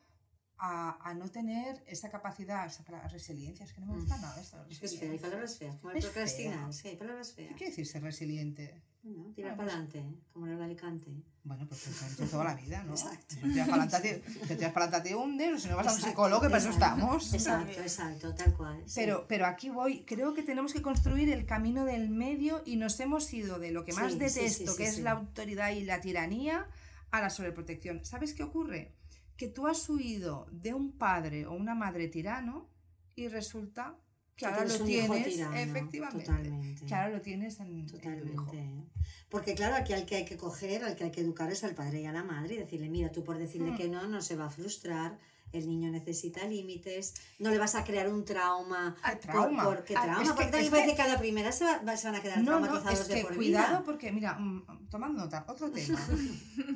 [0.58, 3.64] a, a no tener esa capacidad, esa resiliencia.
[3.64, 4.56] Es que no me gusta nada eso.
[4.56, 4.70] Mm.
[4.70, 5.76] Es que es fea, hay palabras feas.
[5.76, 7.48] Como el Es procrastinar, sí, hay palabras feas.
[7.50, 8.82] ¿Qué quiere decir ser resiliente?
[9.02, 10.02] Bueno, tirar para adelante,
[10.32, 11.10] como el de Alicante.
[11.42, 12.92] Bueno, pues eso es de toda la vida, ¿no?
[12.92, 13.34] Exacto.
[13.34, 15.88] Si te tiras para adelante, te, tiras para adelante te hundes, o si no vas
[15.88, 17.34] a un psicólogo, que para eso estamos.
[17.34, 18.82] Exacto, exacto, tal cual.
[18.86, 18.94] sí.
[18.94, 22.98] Pero, pero aquí voy, creo que tenemos que construir el camino del medio y nos
[22.98, 26.00] hemos ido de lo que más Sí, detesto, sí, que es la autoridad y la
[26.00, 26.66] tiranía,
[27.10, 28.06] a la sobreprotección.
[28.06, 28.94] ¿Sabes qué ocurre?
[29.36, 32.68] Que tú has huido de un padre o una madre tirano
[33.16, 33.96] y resulta
[34.36, 36.86] que Que ahora lo tienes, tirano, efectivamente, totalmente.
[36.86, 38.02] que ahora lo tienes en, en tu hijo.
[38.44, 38.90] Totalmente.
[39.28, 41.74] Porque claro, aquí al que hay que coger, al que hay que educar es al
[41.74, 43.76] padre y a la madre y decirle, mira, tú por decirle Hmm.
[43.76, 45.18] que no, no se va a frustrar,
[45.52, 48.96] el niño necesita límites, no le vas a crear un trauma.
[49.04, 49.64] Ah, trauma.
[49.64, 50.22] ¿Por, qué Ah, trauma?
[50.22, 52.16] es que- Porque es parece que- que a la primera se, va- va- se van
[52.16, 53.82] a quedar No, no, traumatizados es de que por cuidado vida.
[53.84, 56.00] porque, mira, mm, tomando nota, otro tema.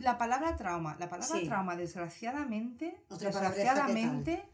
[0.01, 1.47] la palabra trauma, la palabra Sí.
[1.47, 4.49] trauma, desgraciadamente, Otra palabreja, ¿qué desgraciadamente,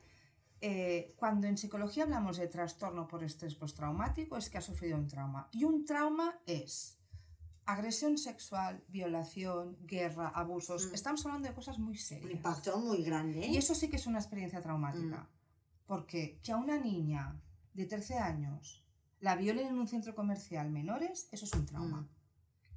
[0.61, 5.07] eh, cuando en psicología hablamos de trastorno por estrés postraumático, es que ha sufrido un
[5.09, 5.49] trauma.
[5.53, 6.97] Y un trauma es
[7.67, 10.87] agresión sexual, violación, guerra, abusos.
[10.91, 10.95] Mm.
[10.95, 12.33] Estamos hablando de cosas muy Un serias.
[12.33, 13.47] impacto muy grande.
[13.47, 15.19] Y eso sí que es una experiencia traumática.
[15.23, 15.29] Mm.
[15.87, 17.41] Porque que a una niña
[17.75, 18.83] de 13 años
[19.21, 22.03] la violen en un centro comercial menores, eso es un trauma.
[22.03, 22.09] Mm.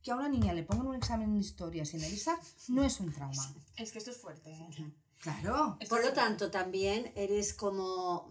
[0.04, 2.38] Que a una niña le pongan un examen en historia sin avisar,
[2.70, 3.44] no es un trauma.
[3.78, 4.52] Es que esto es fuerte.
[4.52, 4.92] ¿eh?
[5.20, 5.78] Claro.
[5.80, 6.22] Esto Por lo fuerte.
[6.22, 8.28] tanto, también eres como,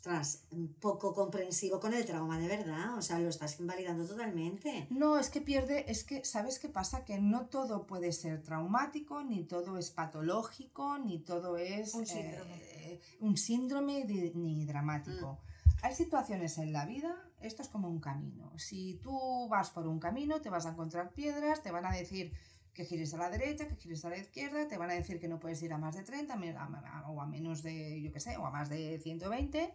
[0.00, 2.96] ostras, un poco comprensivo con el trauma de verdad.
[2.96, 4.86] O sea, lo estás invalidando totalmente.
[4.88, 7.04] No, es que pierde, es que, ¿sabes qué pasa?
[7.04, 12.06] Que no todo puede ser traumático, ni todo es patológico, ni todo es Un eh,
[12.06, 13.00] síndrome.
[13.20, 15.38] un síndrome ni dramático.
[15.82, 18.52] Hay situaciones en la vida, esto es como un camino.
[18.56, 22.32] Si tú vas por un camino, te vas a encontrar piedras, te van a decir
[22.74, 25.28] que gires a la derecha, que gires a la izquierda, te van a decir que
[25.28, 28.12] no puedes ir a más de 30 me- a- a- o a menos de, yo
[28.12, 29.72] qué sé, o a más de 120.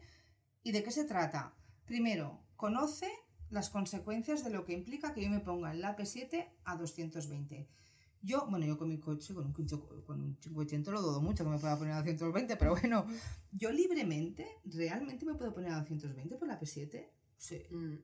[0.63, 1.53] ¿Y de qué se trata?
[1.85, 3.09] Primero, conoce
[3.49, 7.69] las consecuencias de lo que implica que yo me ponga el AP7 a 220.
[8.21, 11.43] Yo, bueno, yo con mi coche, con un, 5 con un 580 lo dudo mucho
[11.43, 13.05] que me pueda poner a 220, pero bueno,
[13.51, 17.11] yo libremente, realmente me puedo poner a 220 por la P7.
[17.37, 17.61] Sí.
[17.69, 17.95] Mm,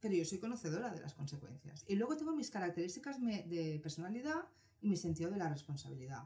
[0.00, 1.84] Pero yo soy conocedora de las consecuencias.
[1.88, 4.44] Y luego tengo mis características de personalidad
[4.80, 6.24] y mi sentido de la responsabilidad.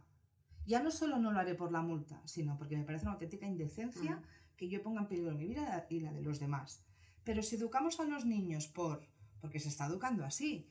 [0.66, 3.46] Ya no solo no lo haré por la multa, sino porque me parece una auténtica
[3.46, 4.22] indecencia Mm.
[4.56, 6.84] que yo ponga en peligro mi vida y la de los demás.
[7.24, 9.08] Pero si educamos a los niños por,
[9.40, 10.68] porque se está educando así,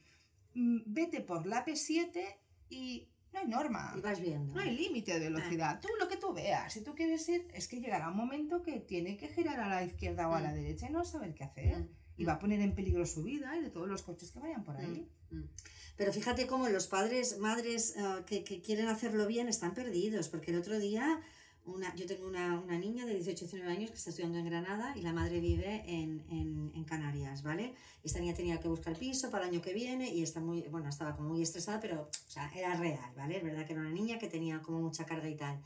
[0.53, 2.21] mm, vete por la P7
[2.69, 3.93] y no hay norma.
[3.97, 4.53] Y vas viendo.
[4.53, 5.75] No hay límite de velocidad.
[5.77, 5.79] Ah.
[5.81, 8.79] Tú lo que tú veas, si tú quieres ir, es que llegará un momento que
[8.79, 10.55] tiene que girar a la izquierda o a la Mm.
[10.55, 11.79] derecha y no saber qué hacer.
[11.79, 11.89] Mm,
[12.21, 14.63] Y va a poner en peligro su vida y de todos los coches que vayan
[14.63, 15.07] por ahí.
[15.31, 15.49] Mm, mm.
[15.97, 20.51] Pero fíjate cómo los padres, madres eh, que, que quieren hacerlo bien están perdidos, porque
[20.51, 21.21] el otro día
[21.65, 24.93] una, yo tengo una, una niña de 18 19 años que está estudiando en Granada
[24.95, 27.73] y la madre vive en, en, Canarias, ¿vale?
[28.03, 30.89] Esta niña tenía que buscar piso para el año que viene y está muy, bueno,
[30.89, 33.37] estaba como muy estresada, pero o sea, era real, ¿vale?
[33.37, 35.61] Es verdad que era una niña que tenía como mucha carga y tal.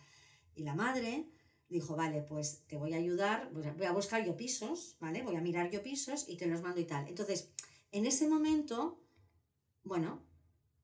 [0.53, 1.25] Y la madre
[1.69, 5.23] dijo, vale, pues te voy a ayudar, voy a- buscar yo pisos, ¿vale?
[5.23, 7.07] Voy a mirar yo pisos y te los mando y tal.
[7.07, 7.49] Entonces,
[7.91, 8.99] en ese momento,
[9.83, 10.21] bueno,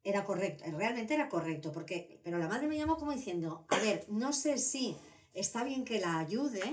[0.04, 4.06] era correcto, realmente era correcto, porque, pero la madre me llamó como diciendo, a ver,
[4.10, 4.96] no sé si
[5.34, 6.64] está bien que la ayude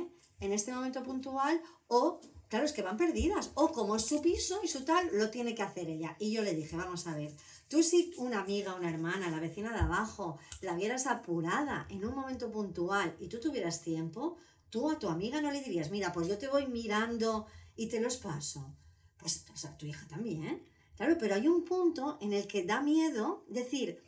[0.41, 4.61] en este momento puntual o, claro, es que van perdidas, o como es su piso
[4.63, 6.17] y su tal, lo tiene que hacer ella.
[6.19, 7.31] Y yo le dije, vamos a ver,
[7.69, 12.15] tú si una amiga, una hermana, la vecina de abajo, la vieras apurada en un
[12.15, 14.37] momento puntual y tú tuvieras tiempo,
[14.71, 17.47] tú a tu amiga no le dirías, mira, pues yo te voy mirando
[17.77, 18.75] y te los paso.
[19.19, 20.65] Pues, pues a tu hija también.
[20.97, 24.03] Claro, pero hay un punto en el que da miedo decir,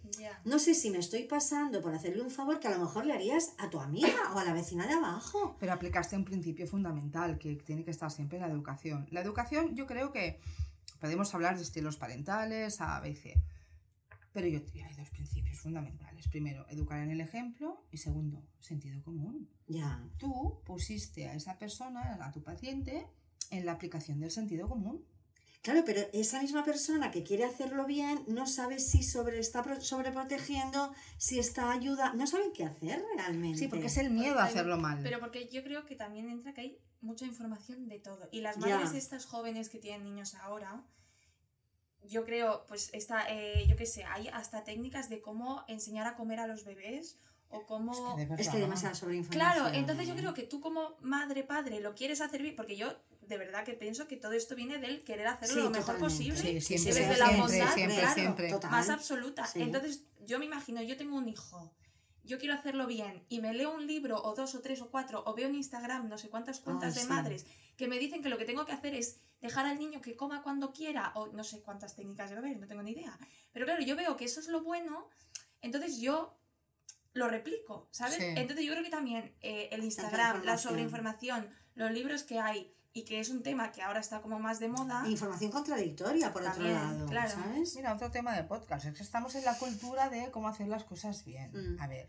[0.44, 3.12] no sé si me estoy pasando por hacerle un favor que a lo mejor le
[3.12, 5.56] harías a tu amiga o a la vecina de abajo.
[5.60, 9.06] Pero aplicaste un principio fundamental que tiene que estar siempre en la educación.
[9.12, 10.40] La educación, yo creo que
[11.00, 13.34] podemos hablar de estilos parentales, A, B y C.
[14.32, 16.28] Pero yo hay dos principios fundamentales.
[16.28, 19.48] Primero, educar en el ejemplo y segundo, sentido común.
[19.66, 20.08] Ya.
[20.18, 23.08] Tú pusiste a esa persona, a tu paciente,
[23.50, 25.04] en la aplicación del sentido común.
[25.62, 29.80] Claro, pero esa misma persona que quiere hacerlo bien no sabe si sobre está pro-
[29.80, 33.58] sobreprotegiendo, si está ayuda, no sabe qué hacer realmente.
[33.58, 35.00] Sí, porque es el miedo a hacerlo mal.
[35.02, 38.26] Pero porque yo creo que también entra que hay mucha información de todo.
[38.32, 40.82] Y las madres de estas jóvenes que tienen niños ahora,
[42.04, 46.16] yo creo, pues está, eh, yo qué sé, hay hasta técnicas de cómo enseñar a
[46.16, 47.18] comer a los bebés
[47.50, 47.92] o cómo...
[48.18, 49.54] Es que de Es que hay demasiada sobreinformación.
[49.62, 52.94] Claro, entonces yo creo que tú como madre, padre, lo quieres hacer bien, porque yo
[53.30, 56.14] de verdad que pienso que todo esto viene del querer hacerlo Sí, lo mejor totalmente.
[56.34, 56.60] posible.
[56.60, 58.50] Sí, siempre, desde la siempre, bondad, siempre, claro, siempre.
[58.50, 58.70] total.
[58.72, 59.46] más absoluta.
[59.46, 59.62] Sí.
[59.62, 61.72] Entonces, yo me imagino, yo tengo un hijo,
[62.24, 65.22] yo quiero hacerlo bien y me leo un libro o dos o tres o cuatro
[65.26, 67.08] o veo en Instagram no sé cuántas cuentas Ah, de sí.
[67.08, 70.14] madres que me dicen que lo que tengo que hacer es dejar al niño que
[70.16, 73.18] coma cuando quiera o no sé cuántas técnicas debe haber, no tengo ni idea.
[73.52, 75.08] Pero claro, yo veo que eso es lo bueno,
[75.62, 76.36] entonces yo
[77.14, 78.16] lo replico, ¿sabes?
[78.18, 78.24] Sí.
[78.36, 80.58] Entonces yo creo que también eh, el Instagram, la información.
[80.58, 84.58] sobreinformación, los libros que hay y que es un tema que ahora está como más
[84.60, 85.08] de moda.
[85.08, 87.30] Información contradictoria, por También, otro lado, claro.
[87.30, 87.76] ¿sabes?
[87.76, 88.86] Mira, otro tema de podcast.
[88.86, 91.50] Es que estamos en la cultura de cómo hacer las cosas bien.
[91.52, 91.80] Mm.
[91.80, 92.08] A ver,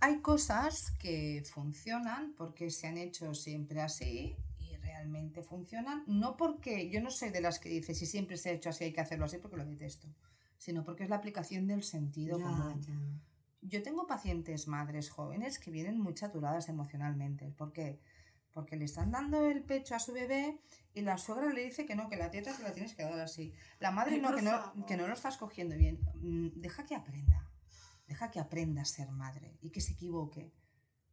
[0.00, 6.04] hay cosas que funcionan porque se han hecho siempre así y realmente funcionan.
[6.06, 8.84] No porque yo no soy de las que dice si siempre se ha hecho así
[8.84, 10.06] hay que hacerlo así porque lo detesto,
[10.58, 12.80] sino porque es la aplicación del sentido Ya, común.
[12.80, 12.94] ya.
[13.62, 17.50] Yo tengo pacientes madres jóvenes que vienen muy saturadas emocionalmente.
[17.56, 17.98] ¿Por qué?
[18.58, 20.58] Porque le están dando el pecho a su bebé
[20.94, 23.20] y la suegra le dice que no, que la teta se la tienes que dar
[23.20, 23.52] así.
[23.78, 26.00] La madre Ay, no, que no, que no lo estás cogiendo bien.
[26.16, 27.48] Mm, Deja que aprenda.
[28.08, 30.50] Deja que aprenda a ser madre y que se equivoque.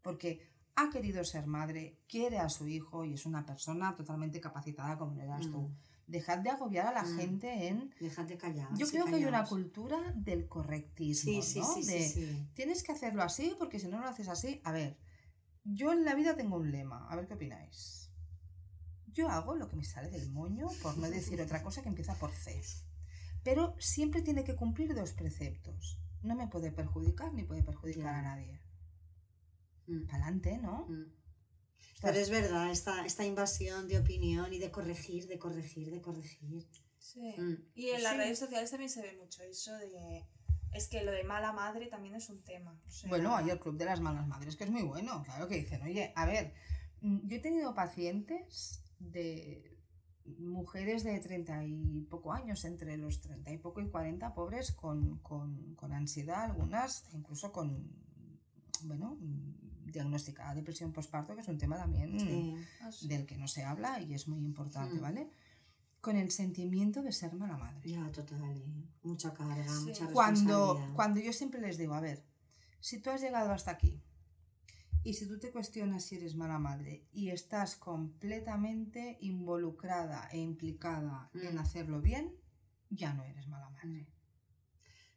[0.02, 0.42] Porque
[0.76, 5.14] ha querido ser madre, quiere a su hijo y es una persona totalmente capacitada como
[5.14, 5.68] lo eras tú.
[5.70, 5.76] Mm.
[6.08, 7.18] Dejad de agobiar a la Mm.
[7.18, 7.94] gente en...
[8.00, 8.70] Déjate callar.
[8.76, 11.74] Yo creo que hay una cultura del correctismo, Sí, sí, ¿no?
[11.76, 12.48] sí, De, sí.
[12.56, 14.98] tienes que hacerlo así porque si no lo haces así, a ver,
[15.66, 18.10] yo en la vida tengo un lema, a ver qué opináis.
[19.08, 22.16] Yo hago lo que me sale del moño, por no decir otra cosa que empieza
[22.16, 22.62] por C.
[23.44, 26.00] Pero siempre tiene que cumplir dos preceptos.
[26.22, 28.62] No me puede perjudicar ni puede perjudicar a nadie.
[29.88, 30.86] Mm, Pa'lante, ¿no?
[30.88, 31.14] mm.
[32.02, 36.68] Pero es verdad, esta, esta invasión de opinión y de corregir, de corregir, de corregir.
[37.00, 37.34] Sí.
[37.38, 37.56] Mm.
[37.76, 38.18] Y en las Sí.
[38.18, 40.28] redes sociales también se ve mucho eso de...
[40.76, 42.78] Es que lo de mala madre también es un tema.
[42.86, 45.24] o sea, Bueno, hay el Club de las Malas Madres, que es muy bueno.
[45.24, 46.54] Claro que dicen, oye, a ver,
[47.02, 49.78] mm, yo he tenido pacientes de
[50.40, 55.20] mujeres de 30 y poco años, entre los 30 y poco y 40, pobres con,
[55.20, 57.88] con, con ansiedad, algunas incluso con,
[58.84, 59.18] bueno,
[59.86, 63.08] diagnosticada depresión postparto, que es un tema también sí.
[63.08, 65.02] del que no se habla y es muy importante, Mm.
[65.02, 65.30] ¿vale?
[66.06, 67.90] Con el sentimiento de ser mala madre.
[67.90, 68.58] Ya, total.
[68.58, 68.88] ¿eh?
[69.04, 69.86] Mucha carga, Sí.
[69.86, 70.96] mucha Cuando, responsabilidad.
[70.96, 72.24] cuando yo siempre les digo, a ver,
[72.80, 74.00] si tú has llegado hasta aquí
[75.04, 81.30] y si tú te cuestionas si eres mala madre y estás completamente involucrada e implicada
[81.34, 81.60] en Mm.
[81.60, 82.36] hacerlo bien,
[82.92, 84.06] ya no eres mala madre.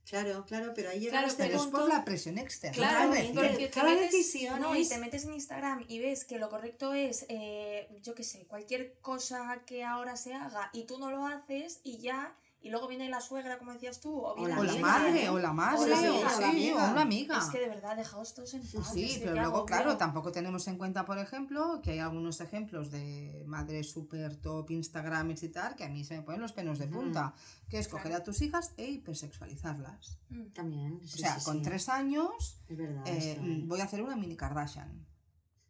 [0.09, 2.77] Claro, claro, pero ahí llega Claro, este Pero es por la presión externa.
[2.77, 6.95] Claro, porque cada decisión no, y te metes en Instagram y ves que lo correcto
[6.95, 11.27] es, eh, yo qué sé, cualquier cosa que ahora se haga y tú no lo
[11.27, 14.65] haces y ya, y luego viene la suegra, como decías tú, o, viene la o
[14.65, 16.89] la madre, o la madre, O la o, amiga, sí, o la amiga.
[16.89, 17.39] o una amiga.
[17.39, 18.93] Es que de verdad, dejaos todos en paz.
[18.93, 22.91] Sí, que pero luego, claro, tampoco tenemos en cuenta, por ejemplo, que hay algunos ejemplos
[22.91, 26.79] de madres super top, Instagramers y tal, que a mí se me ponen los pelos
[26.79, 27.33] de punta,
[27.69, 30.19] que es coger a tus hijas e hipersexualizarlas.
[30.31, 30.47] Mm.
[30.53, 31.63] También, O sí, sea, sí, con sí.
[31.63, 33.07] tres años Es verdad.
[33.07, 33.63] eh, esto, ¿eh?
[33.67, 35.07] voy a hacer una mini Kardashian.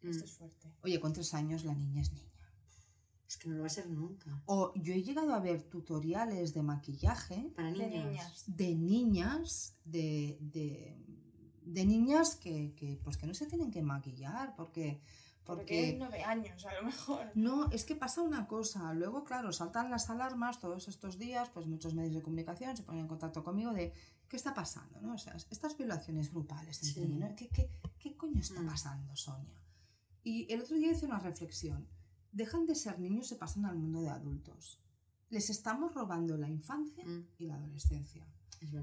[0.01, 0.09] Mm.
[0.09, 0.73] Esto es fuerte.
[0.81, 2.28] Oye, con tres años la niña es niña.
[3.29, 4.41] Es que no lo va a ser nunca.
[4.47, 8.05] O yo he llegado a ver tutoriales de maquillaje Para De niños.
[8.05, 8.43] niñas.
[8.47, 10.97] de niñas, de, de,
[11.61, 14.99] de niñas que, que, pues que no se tienen que maquillar porque...
[15.45, 17.31] Porque porque tienen nueve años, a lo mejor.
[17.33, 18.93] No, es que pasa una cosa.
[18.93, 23.01] Luego, claro, saltan las alarmas todos estos días, pues muchos medios de comunicación se ponen
[23.01, 23.91] en contacto conmigo de
[24.27, 25.13] qué está pasando, ¿no?
[25.15, 27.07] O sea, estas violaciones grupales entre Sí.
[27.09, 27.35] mí, ¿no?
[27.35, 27.67] ¿Qué, qué,
[27.97, 28.67] qué coño está Mm.
[28.67, 29.59] pasando, Sonia?
[30.23, 31.87] Y el otro día hice una reflexión.
[32.31, 34.79] Dejan de ser niños y se pasan al mundo de adultos.
[35.29, 38.25] Les estamos robando la infancia Mm, y la adolescencia.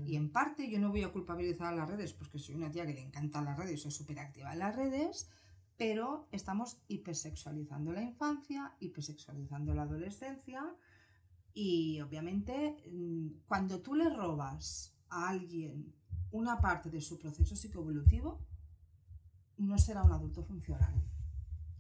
[0.07, 2.87] Y en parte yo no voy a culpabilizar a las redes, porque soy una tía
[2.87, 5.29] que le encanta las redes y soy súper activa en las redes,
[5.77, 10.63] pero estamos hipersexualizando la infancia, hipersexualizando la adolescencia
[11.59, 15.95] Y obviamente, mm, cuando tú le robas a alguien
[16.31, 18.41] una parte de su proceso psicoevolutivo,
[19.57, 20.95] no será un adulto funcional.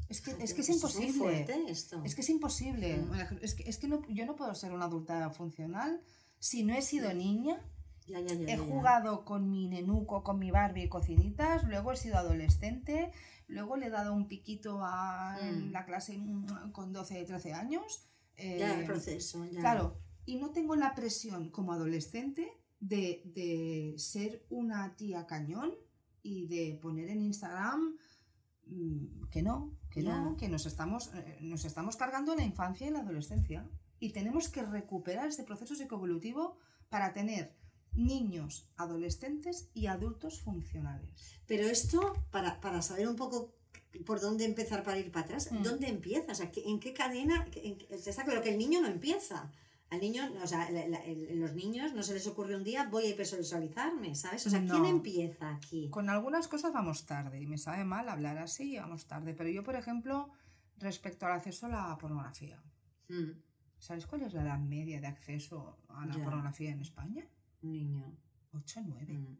[0.09, 1.13] Es que, es, que es muy imposible.
[1.19, 2.03] fuerte esto.
[2.05, 2.97] Es que es imposible.
[2.99, 3.15] Mm.
[3.43, 6.01] Es que, es que no, yo no puedo ser una adulta funcional
[6.39, 7.61] si no he sido niña,
[8.07, 12.19] Ya, ya, ya, he jugado con mi nenuco, con mi Barbie cocinitas, luego he sido
[12.19, 13.11] adolescente,
[13.49, 15.73] luego le he dado un piquito a Mm.
[15.73, 18.07] la clase mm, con 12, 13 años.
[18.37, 19.61] Ya, el eh, proceso, ya.
[19.61, 22.47] Claro, y no tengo la presión como adolescente
[22.81, 25.73] de, de ser una tía cañón
[26.23, 27.99] y de poner en Instagram mm,
[29.31, 33.01] que no, que no, que nos estamos, eh, nos estamos cargando la infancia y la
[33.01, 33.69] adolescencia.
[34.01, 36.59] Y tenemos que recuperar este proceso psicoevolutivo
[36.89, 37.55] para tener
[37.93, 41.41] niños, adolescentes y adultos funcionales.
[41.47, 43.55] Pero esto, para, para saber un poco
[44.05, 45.63] por dónde empezar para ir para atrás, Mm.
[45.63, 46.41] ¿dónde empiezas?
[46.41, 47.47] ¿En qué, en qué cadena?
[47.55, 49.51] En está claro que el niño no empieza.
[49.91, 52.89] Al niño, o sea, la- la- el- los niños no se les ocurre un día
[52.89, 54.45] voy a hipersexualizarme, ¿sabes?
[54.47, 54.87] O sea, ¿quién No.
[54.89, 55.89] empieza aquí?
[55.91, 59.33] Con algunas cosas vamos tarde y me sabe mal hablar así y vamos tarde.
[59.35, 60.29] Pero yo, por ejemplo,
[60.79, 62.61] respecto al acceso a la pornografía,
[63.09, 63.31] Mm,
[63.79, 66.25] ¿sabes cuál es la edad media de acceso a la Ya.
[66.25, 67.25] pornografía en España?
[67.63, 68.17] un niño.
[68.53, 69.13] 8 9.
[69.17, 69.39] Mm.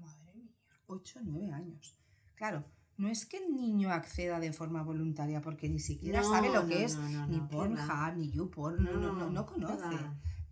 [0.00, 0.52] Madre mía.
[0.86, 1.98] 8 9 años.
[2.34, 2.64] Claro,
[3.02, 6.62] no es que el niño acceda de forma voluntaria porque ni siquiera No, sabe lo
[6.62, 6.96] no, que es
[7.28, 9.98] ni Pornhub, ni YouPorn, no, no, no, no conoce.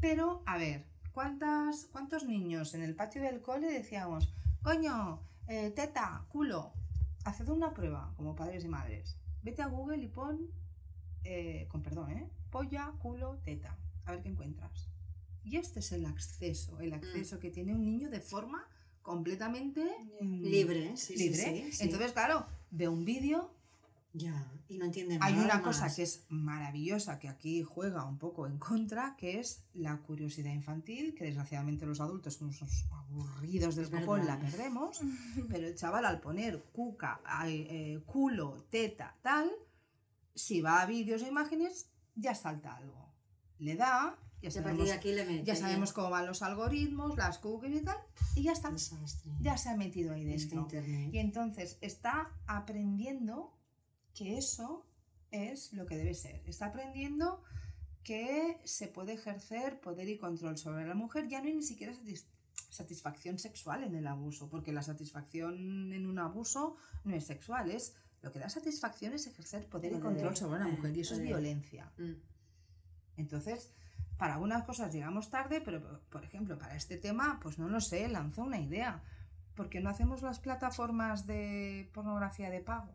[0.01, 6.27] Pero, a ver, ¿cuántas, ¿cuántos niños en el patio del cole decíamos, coño, eh, teta,
[6.29, 6.73] culo?
[7.25, 9.17] Haced una prueba, como padres y madres.
[9.45, 10.49] Vete a Google y pon,
[11.23, 12.29] eh, con perdón, ¿eh?
[12.51, 13.79] Polla, culo, teta.
[14.07, 14.91] A ver qué encuentras.
[15.45, 18.67] Y este es el acceso, el acceso que tiene un niño de forma
[19.11, 19.83] completamente
[20.21, 21.73] mm, Libre, sí, libre.
[21.73, 21.83] sí.
[21.83, 23.51] Entonces, claro, ve un vídeo,
[24.13, 28.19] Ya, y no entiende hay nada una cosa que es maravillosa, que aquí juega un
[28.19, 32.61] poco en contra, que es la curiosidad infantil, que desgraciadamente los adultos somos
[32.93, 35.01] aburridos del copón, la perdemos,
[35.51, 39.51] pero el chaval al poner cuca, eh, culo, teta, tal,
[40.35, 43.09] si va a vídeos o imágenes, ya salta algo.
[43.59, 47.39] Le da, ya sabemos, de aquí le mete, ya sabemos cómo van los algoritmos, las
[47.39, 47.97] cookies y tal,
[48.35, 49.33] y ya está, Desastre.
[49.41, 50.79] ya se ha metido ahí Es que dentro.
[51.13, 53.53] Y entonces está aprendiendo
[54.15, 54.87] que eso
[55.31, 56.43] es lo que debe ser.
[56.47, 57.43] Está aprendiendo
[58.03, 61.29] que se puede ejercer poder y control sobre la mujer.
[61.29, 62.25] Ya no hay ni siquiera satis-
[62.71, 67.95] satisfacción sexual en el abuso, porque la satisfacción en un abuso no es sexual, es
[68.23, 71.15] lo que da satisfacción es ejercer poder y control sobre una eh, mujer y eso
[71.15, 71.91] es violencia.
[71.99, 72.13] Mm.
[73.17, 73.71] Entonces,
[74.21, 78.07] para algunas cosas llegamos tarde, pero por ejemplo, para este tema, pues no lo sé,
[78.09, 79.03] lanzó una idea.
[79.55, 82.95] ¿Por qué no hacemos las plataformas de pornografía de pago?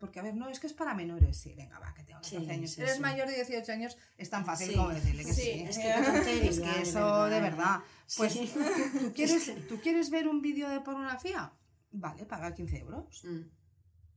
[0.00, 1.36] Porque, a ver, no, es que es para menores.
[1.38, 2.70] Sí, venga, va, que tengo 14 Sí, años.
[2.72, 3.00] sí, Eres sí.
[3.00, 5.50] mayor de 18 años, es tan fácil como decirle que sí.
[5.68, 7.78] Es que Es que eso, de verdad.
[8.16, 8.52] Pues, Sí.
[8.52, 11.52] ¿tú, tú quieres, ¿tú quieres ver un vídeo de pornografía?
[11.92, 13.42] Vale, paga 15 euros, Mm,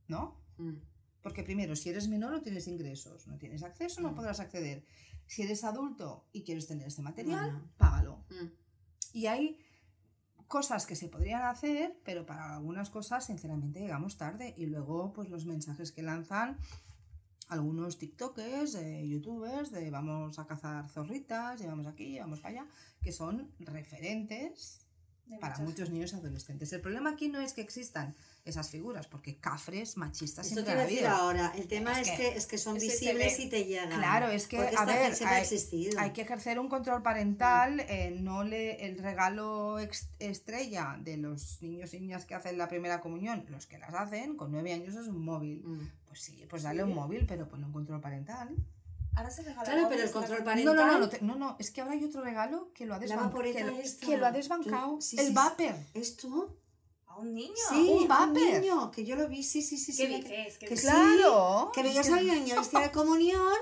[0.08, 0.40] ¿no?
[0.58, 0.74] mm.
[1.22, 4.14] Porque primero, si eres menor no tienes ingresos, no tienes acceso, no Mm.
[4.16, 4.84] podrás acceder.
[5.26, 7.70] Si eres adulto y quieres tener este material, Bueno.
[7.78, 8.24] págalo.
[8.30, 8.46] Mm.
[9.14, 9.58] Y hay
[10.48, 14.54] cosas que se podrían hacer, pero para algunas cosas, sinceramente, llegamos tarde.
[14.56, 16.58] Y luego, pues los mensajes que lanzan
[17.48, 22.70] algunos TikTokers, eh, youtubers, de vamos a cazar zorritas, llevamos aquí, vamos para allá,
[23.02, 24.86] que son referentes
[25.26, 26.72] De para muchas- muchos niños y adolescentes.
[26.72, 28.14] El problema aquí no es que existan
[28.44, 31.22] esas figuras, porque cafres, machistas, Esto siempre quiero ha decir habido.
[31.22, 31.52] ahora.
[31.56, 33.88] El tema Es es, que- que, es que son es visibles y te llegan.
[33.98, 38.84] Claro, es que, a ver, ha hay- que ejercer un control parental, eh, no le,
[38.84, 43.66] el regalo ex- estrella de los niños y niñas que hacen la primera comunión, los
[43.66, 45.62] que las hacen, con nueve años es un móvil.
[45.64, 45.88] Mm.
[46.08, 48.54] Pues sí, pues dale un móvil, pero ponle un control parental.
[49.14, 50.74] Ahora se regala Claro, pero el control parental.
[50.76, 52.94] No, no, no, no, te- no, no, es que ahora hay otro regalo que lo
[52.94, 54.06] ha, La desban- vaporeta que, lo- esta.
[54.06, 54.98] que lo ha desbancado.
[55.18, 55.74] El vapor.
[55.94, 56.56] ¿Esto?
[57.06, 57.52] ¿A un niño?
[57.68, 58.32] Sí, un un vapor.
[58.32, 59.94] niño, que yo lo vi, sí, sí, sí.
[59.94, 60.58] ¿Qué sí, dices?
[60.58, 61.70] ¿Qué que Claro.
[61.74, 63.52] Que veías al niño vestido de comunión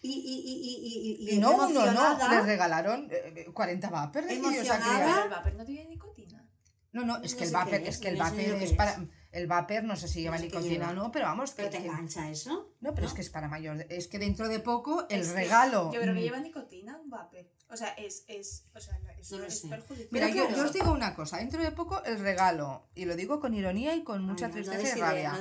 [0.00, 4.28] y, y, y, y, y, Y no uno, no, le regalaron eh, 40 vapers.
[4.28, 5.24] de niños a Emocionada.
[5.24, 6.46] el vapor no tiene nicotina.
[6.92, 8.70] No, no, es No que el vapor, es es, que el vapor lo que es
[8.70, 8.76] es.
[8.76, 8.96] para.
[9.32, 11.86] El vapor no sé si lleva nicotina o no, pero vamos, que, Pero te que-
[11.86, 12.74] engancha eso.
[12.80, 13.08] No, pero ¿no?
[13.08, 13.86] es que es para mayor.
[13.88, 15.92] Es que dentro de poco el Es que regalo.
[15.92, 17.46] Yo creo que mm, lleva nicotina un vapor.
[17.72, 19.10] O sea, es, es, o sea, no,
[19.44, 19.68] es sé.
[19.68, 20.08] perjudicial.
[20.10, 21.36] Mira, yo, os digo una cosa.
[21.36, 24.78] Dentro de poco el regalo, y lo digo con ironía y con mucha Ay, tristeza
[24.82, 25.38] no y idea, rabia.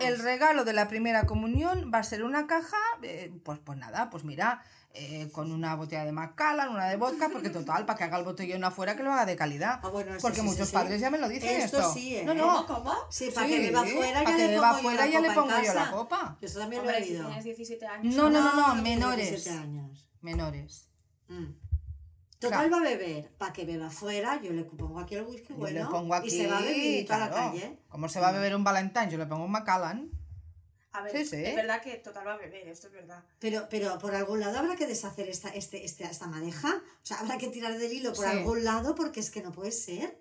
[0.00, 4.10] El regalo de la primera comunión va a ser una caja, eh, pues, pues nada,
[4.10, 4.62] pues mira,
[4.92, 8.24] eh, con una botella de Macallan, una de vodka, porque total, para que haga el
[8.24, 9.78] botellón afuera, que lo haga de calidad.
[9.82, 10.74] Ah, bueno, eso porque sí, sí, muchos sí.
[10.74, 11.92] padres ya me lo dicen Esto esto.
[11.92, 12.24] sí, ¿eh?
[12.24, 12.66] No, no.
[12.66, 12.92] ¿Cómo?
[13.08, 15.20] Sí, para Sí, que beba fuera para ya que le beba pongo fuera yo ya
[15.20, 16.38] la le pongo yo la copa.
[16.40, 17.26] Eso también lo Hombre, he si oído.
[17.26, 18.14] tienes 17 años.
[18.16, 19.30] No, no, no, no, ahora, menores.
[19.30, 20.08] 17 años.
[20.22, 20.88] menores.
[21.28, 21.44] Mm.
[22.40, 22.70] Total Claro.
[22.70, 25.78] va a beber, para que beba fuera, yo le pongo aquí el whisky Yo bueno
[25.80, 27.78] le pongo aquí, y se va a beber a la claro, calle.
[27.88, 29.10] ¿Cómo se va a beber un Valentine?
[29.10, 30.10] Yo le pongo un Macallan.
[30.92, 31.36] A ver, Sí, sí.
[31.44, 33.22] es verdad que total va a beber, esto es verdad.
[33.38, 36.82] Pero, pero por algún lado habrá que deshacer esta, este, este- esta madeja.
[37.02, 38.30] O sea, habrá que tirar del hilo por Sí.
[38.30, 40.18] algún lado porque es que no puede ser.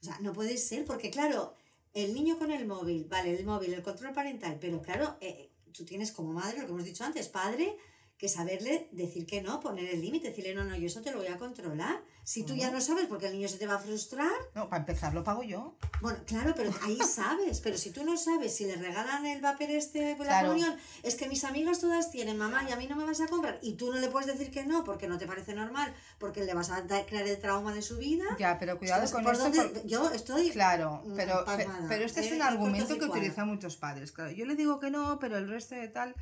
[0.00, 1.54] O sea, no puede ser porque, claro,
[1.94, 5.84] el niño con el móvil, vale, el móvil, el control parental, pero claro, eh, tú
[5.84, 7.76] tienes como madre, lo que hemos dicho antes, padre,
[8.18, 11.18] que saberle decir que no, poner el límite, decirle, no, no, yo eso te lo
[11.18, 12.02] voy a controlar.
[12.24, 14.80] Si tú ya no sabes porque el niño se te va a frustrar, No, para
[14.80, 15.76] empezar lo pago yo.
[16.02, 19.70] bueno, claro, pero ahí sabes, pero si tú no sabes, si le regalan el vapor
[19.70, 20.48] este por la Claro.
[20.48, 23.28] comunión, es que mis amigas todas tienen mamá y a mí no me vas a
[23.28, 26.44] comprar y tú no le puedes decir que no porque no te parece normal, porque
[26.44, 28.24] le vas a crear el trauma de su vida.
[28.38, 29.44] Ya, pero cuidado con ¿por esto.
[29.44, 30.50] dónde- por- Yo estoy...
[30.50, 31.44] Claro, mm, pero,
[31.88, 34.10] pero este es eh, un argumento que utilizan muchos padres.
[34.10, 36.14] Claro, yo le digo que no, pero el resto de tal.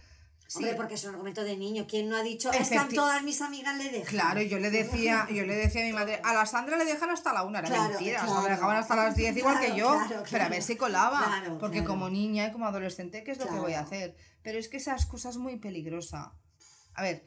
[0.48, 1.86] Sí, Hombre, porque es un argumento de niño.
[1.88, 4.06] ¿Quién no ha dicho, están todas mis amigas le dejan?
[4.06, 7.10] Claro, yo le decía, yo le decía a mi madre, a la Sandra le dejan
[7.10, 8.42] hasta la una, era Claro, mentira, claro.
[8.42, 11.58] la dejaban hasta las 10 igual que yo, claro, pero a ver si colaba, Claro,
[11.58, 14.16] porque como niña y como adolescente, ¿qué es lo que voy a hacer?
[14.42, 16.32] Pero es que esa excusa es muy peligrosa.
[16.94, 17.26] A ver,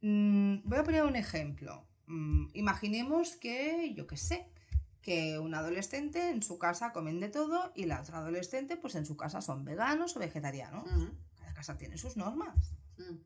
[0.00, 1.86] mm, voy a poner un ejemplo.
[2.06, 4.48] Mm, imaginemos que, yo qué sé,
[5.02, 9.04] que un adolescente en su casa comen de todo y la otra adolescente pues en
[9.04, 10.84] su casa son veganos o vegetarianos.
[10.88, 11.08] Cada
[11.62, 12.74] casa tiene sus normas.
[12.98, 13.18] mm,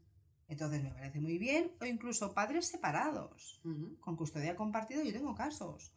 [0.48, 3.60] Entonces me parece muy bien, o incluso padres separados
[4.00, 5.92] con custodia compartida yo tengo casos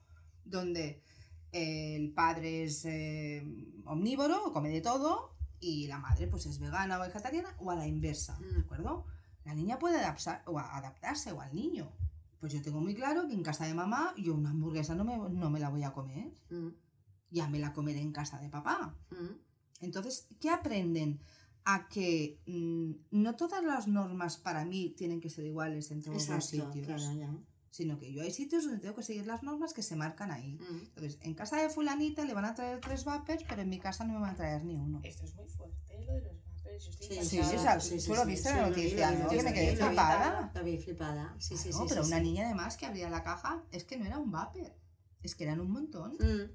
[0.45, 1.03] donde
[1.51, 3.43] el padre es eh,
[3.85, 7.75] omnívoro o come de todo y la madre pues es vegana o vegetariana o a
[7.75, 8.53] la inversa, Mm.
[8.55, 9.05] ¿de acuerdo?
[9.45, 11.91] La niña puede adaptar, o adaptarse o al niño.
[12.39, 15.17] Pues yo tengo muy claro que en casa de mamá yo una hamburguesa no me,
[15.17, 16.69] no me la voy a comer, Mm,
[17.31, 18.95] ya me la comeré en casa de papá.
[19.81, 21.19] Entonces, ¿qué aprenden?
[21.71, 26.15] A que mm, no todas las normas para mí tienen que ser iguales en todos
[26.15, 27.29] los Exacto, sitios claro, ya.
[27.69, 30.53] sino que yo hay sitios donde tengo que seguir las normas que se marcan ahí.
[30.59, 30.79] Mm.
[30.87, 34.03] Entonces, en casa de fulanita le van a traer tres vapers, pero en mi casa
[34.05, 34.99] no me van a traer ni uno.
[35.03, 36.85] Esto es muy fuerte, lo de los vapers.
[36.85, 37.77] Yo estoy Sí, Sí, encantada.
[37.77, 39.27] o sea, tú lo viste en la noticia, ¿no?
[39.29, 40.51] Que me quedé flipada.
[40.55, 41.85] Lo vi flipada, sí, sí, No, sí.
[41.89, 42.23] pero sí, una sí.
[42.23, 44.73] niña además que abría la caja, es que no era un vapor,
[45.23, 46.13] es que eran un montón.
[46.13, 46.51] Mm,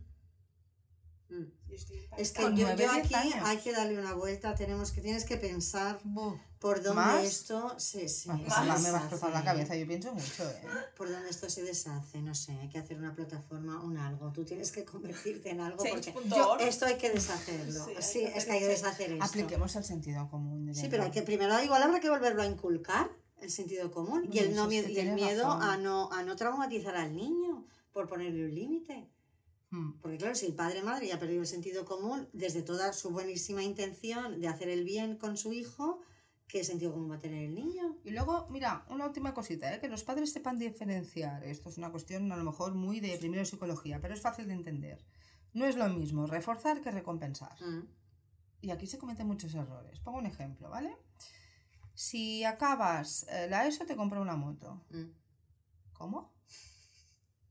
[2.16, 3.34] Es que Con yo, yo aquí años.
[3.42, 6.38] hay que darle una vuelta, tenemos que, tienes que pensar Buh.
[6.60, 7.24] por dónde ¿Más?
[7.24, 10.62] esto se, se, Bueno, se me va a la cabeza, yo pienso mucho, ¿eh?
[10.96, 14.32] Por dónde esto se deshace, no sé, hay que hacer una plataforma, un algo.
[14.32, 16.62] Tú tienes que convertirte en algo porque Change.org.
[16.62, 17.84] esto hay que deshacerlo.
[17.84, 19.24] Sí, hay Sí, que es que hay que deshacer esto.
[19.24, 20.66] Apliquemos el sentido común.
[20.66, 23.10] de Sí, pero hay que primero igual habrá que volverlo a inculcar
[23.40, 25.62] el sentido común y el, no, y el miedo razón.
[25.62, 29.10] a no, a no traumatizar al niño por ponerle un límite.
[29.74, 29.98] Hmm.
[30.00, 33.10] Porque claro, si el padre madre ya ha perdido el sentido común, desde toda su
[33.10, 36.00] buenísima intención de hacer el bien con su hijo,
[36.46, 37.98] ¿qué sentido común va a tener el niño?
[38.04, 39.80] Y luego, mira, una última cosita, ¿eh?
[39.80, 41.42] que los padres sepan diferenciar.
[41.42, 44.54] Esto es una cuestión a lo mejor muy de primero psicología, pero es fácil de
[44.54, 45.04] entender.
[45.54, 47.56] No es lo mismo reforzar que recompensar.
[47.60, 47.88] Mm,
[48.60, 49.98] Y aquí se cometen muchos errores.
[50.00, 50.96] Pongo un ejemplo, ¿vale?
[51.94, 54.84] Si acabas eh, la ESO, te compra una moto.
[54.90, 55.10] mm.
[55.94, 56.33] ¿Cómo?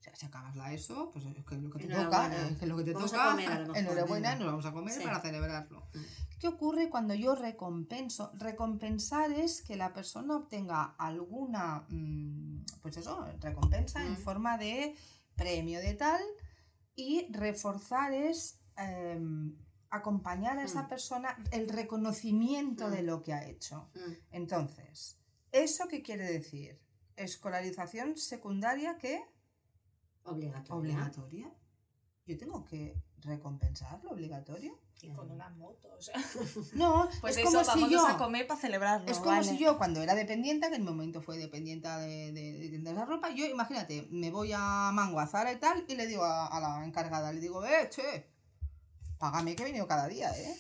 [0.04, 2.66] O sea, si acabas la ESO, pues es que lo que te toca, es que
[2.66, 5.02] lo que te Vamos a toca, enhorabuena, nos vamos a comer Sí.
[5.02, 5.88] para celebrarlo.
[5.94, 6.00] Mm.
[6.40, 8.30] ¿Qué ocurre cuando yo recompenso?
[8.34, 14.18] Recompensar es que la persona obtenga alguna, mm, pues eso, recompensa en Mm.
[14.18, 14.94] forma de
[15.38, 16.22] premio de tal
[16.98, 19.56] y reforzar es em,
[19.90, 23.88] acompañar a esa persona el reconocimiento de lo que ha hecho.
[24.32, 25.20] Entonces,
[25.54, 26.80] ¿eso qué quiere decir?
[27.16, 29.24] Escolarización secundaria que
[30.26, 30.76] Obligatoria.
[30.96, 31.52] obligatoria.
[32.26, 34.80] Yo tengo que recompensar lo obligatorio.
[35.02, 36.14] Y con una moto, o sea.
[36.76, 39.06] No, Pues es eso, como si yo a comer para celebrarlo.
[39.12, 39.44] es como vale.
[39.44, 42.96] si yo cuando era dependiente, que en mi momento fue dependiente de, de, de tiendas
[42.96, 46.24] de ropa, yo imagínate, me voy a Mango, a Zara y tal, y le digo
[46.24, 48.30] a, a la encargada, le digo, eh, che,
[49.18, 50.56] págame que he venido cada día, ¿eh?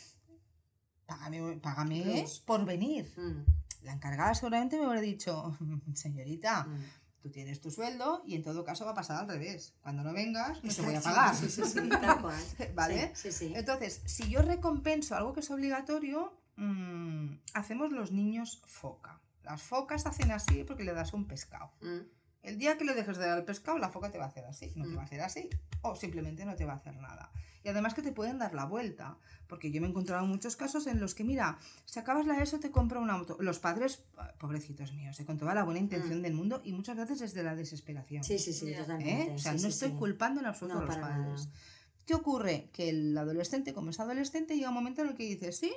[1.05, 2.39] Págame, págame Plus.
[2.41, 3.13] por venir.
[3.17, 3.45] Mm,
[3.85, 5.57] La encargada seguramente me hubiera dicho,
[5.93, 6.83] señorita, mm.
[7.23, 9.73] Tú tienes tu sueldo y en todo caso va a pasar al revés.
[9.81, 11.33] Cuando no vengas, no te voy a pagar.
[11.33, 12.43] Sí, sí, sí, tal cual.
[12.75, 13.11] ¿Vale?
[13.15, 13.53] Sí, sí, sí.
[13.55, 19.21] Entonces, si yo recompenso algo que es obligatorio, mm, hacemos los niños foca.
[19.43, 21.71] Las focas hacen así porque le das un pescado.
[21.81, 21.99] Mm,
[22.43, 24.43] El día que le dejes de dar el pescado, la foca te va a hacer
[24.45, 24.97] así, no te Mm.
[24.97, 25.49] va a hacer así,
[25.81, 27.31] o simplemente no te va a hacer nada.
[27.63, 29.17] Y además que te pueden dar la vuelta,
[29.47, 32.59] porque yo me he encontrado muchos casos en los que, mira, si acabas la ESO
[32.59, 33.37] te compro una moto.
[33.39, 36.97] Los padres, ah, pobrecitos míos, eh, con toda la buena intención del mundo y muchas
[36.97, 38.19] veces es de la desesperación.
[38.19, 38.23] Mm.
[38.25, 39.31] Sí, sí, sí, totalmente.
[39.31, 39.35] ¿eh?
[39.35, 39.95] O sea, sí, no sí, estoy sí.
[39.95, 41.45] culpando en absoluto No, a los padres.
[41.47, 41.57] nada.
[42.05, 42.69] ¿Qué ocurre?
[42.73, 45.73] Que el adolescente, como es adolescente, llega un momento en el que dice, sí,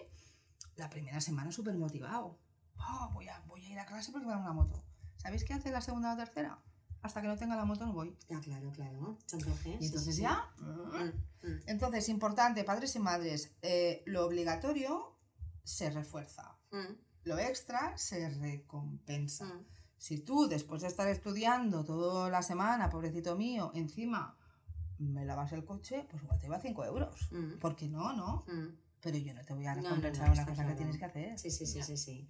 [0.74, 2.36] la primera semana súper motivado.
[2.78, 4.82] Oh, voy, a, voy a ir a clase porque me dan una moto.
[5.26, 6.56] ¿Sabéis qué hace la segunda o la tercera?
[7.02, 8.16] Hasta que no tenga la moto no voy.
[8.28, 9.18] Ya, claro, claro.
[9.26, 9.76] Chantaje.
[9.80, 10.22] Y entonces sí, sí.
[10.22, 10.48] ya...
[10.58, 15.16] Mm, mm, Entonces, importante, padres y madres, eh, lo obligatorio
[15.64, 16.92] se refuerza, mm,
[17.24, 19.46] lo extra se recompensa.
[19.46, 19.64] mm.
[19.98, 24.36] Si tú, después de estar estudiando toda la semana, pobrecito mío, encima
[24.98, 27.32] me lavas el coche, pues igual te va 5 euros.
[27.32, 27.58] Mm.
[27.58, 28.44] ¿Por qué no, no?
[28.46, 28.76] Mm.
[29.00, 30.76] Pero yo no te voy a No, no, recompensar no, una cosa que claro.
[30.76, 31.38] tienes que hacer.
[31.38, 32.28] Sí, sí, sí, sí, sí.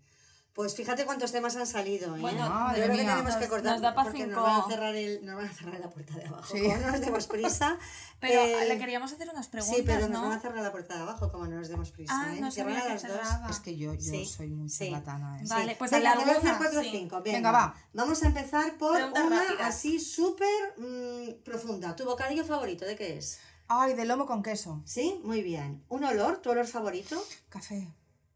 [0.57, 2.21] Pues fíjate cuántos temas han salido, ¿eh?
[2.21, 3.13] Bueno, Madre Yo creo que mía.
[3.13, 4.41] tenemos que Nos- cortar nos da porque cinco.
[4.41, 6.55] nos van a cerrar el, nos van a cerrar la puerta de abajo.
[6.57, 6.63] Sí.
[6.63, 7.79] Como no nos demos prisa.
[8.21, 10.23] Pero eh, le queríamos hacer unas preguntas, Sí, pero nos ¿no?
[10.23, 12.15] van a cerrar la puerta de abajo como no nos demos prisa.
[12.17, 12.41] Ah, ¿eh?
[12.41, 13.51] no Cierran sabía a que las dos.
[13.51, 14.87] Es que yo, yo Sí, soy muy sí.
[14.91, 15.39] charlatana.
[15.43, 15.45] ¿eh?
[15.51, 16.89] Va- Vale, pues Venga, a hacer cuatro o sí.
[16.91, 17.17] cinco.
[17.21, 17.75] Venga, Venga, va.
[17.93, 19.69] Vamos a empezar por Preguntas una rápidas.
[19.69, 20.49] así súper
[20.79, 21.95] mm, profunda.
[21.95, 23.39] ¿Tu bocadillo favorito de qué es?
[23.69, 24.81] Ay, de lomo con queso.
[24.87, 25.85] Sí, muy bien.
[25.91, 26.39] ¿Un olor?
[26.39, 27.23] ¿Tu olor favorito?
[27.51, 27.87] Café.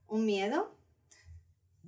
[0.08, 0.76] ¿Un miedo?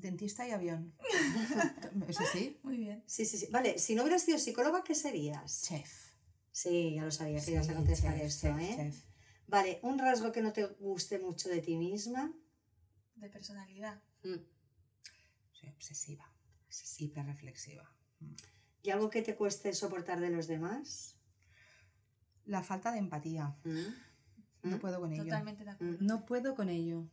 [0.02, 0.92] Dentista y avión.
[2.08, 2.58] ¿Eso sí?
[2.62, 3.02] Muy bien.
[3.06, 3.46] Sí, sí, sí.
[3.50, 5.62] Vale, si no hubieras sido psicóloga, ¿qué serías?
[5.62, 5.90] Chef.
[6.50, 8.74] Sí, ya lo sabía que Sí, ibas a contestar chef, esto, chef, ¿eh?
[8.76, 9.04] chef.
[9.46, 12.32] Vale, un rasgo que no te guste mucho de ti misma.
[13.14, 14.02] De personalidad.
[14.24, 14.36] Mm.
[15.52, 16.28] Soy obsesiva.
[16.98, 17.88] Hiper reflexiva.
[18.82, 21.16] ¿Y algo que te cueste soportar de los demás?
[22.44, 23.56] La falta de empatía.
[23.64, 24.68] Mm.
[24.70, 24.80] No Mm.
[24.80, 25.24] puedo con ello.
[25.24, 25.96] Totalmente de acuerdo.
[26.00, 27.08] No puedo con ello.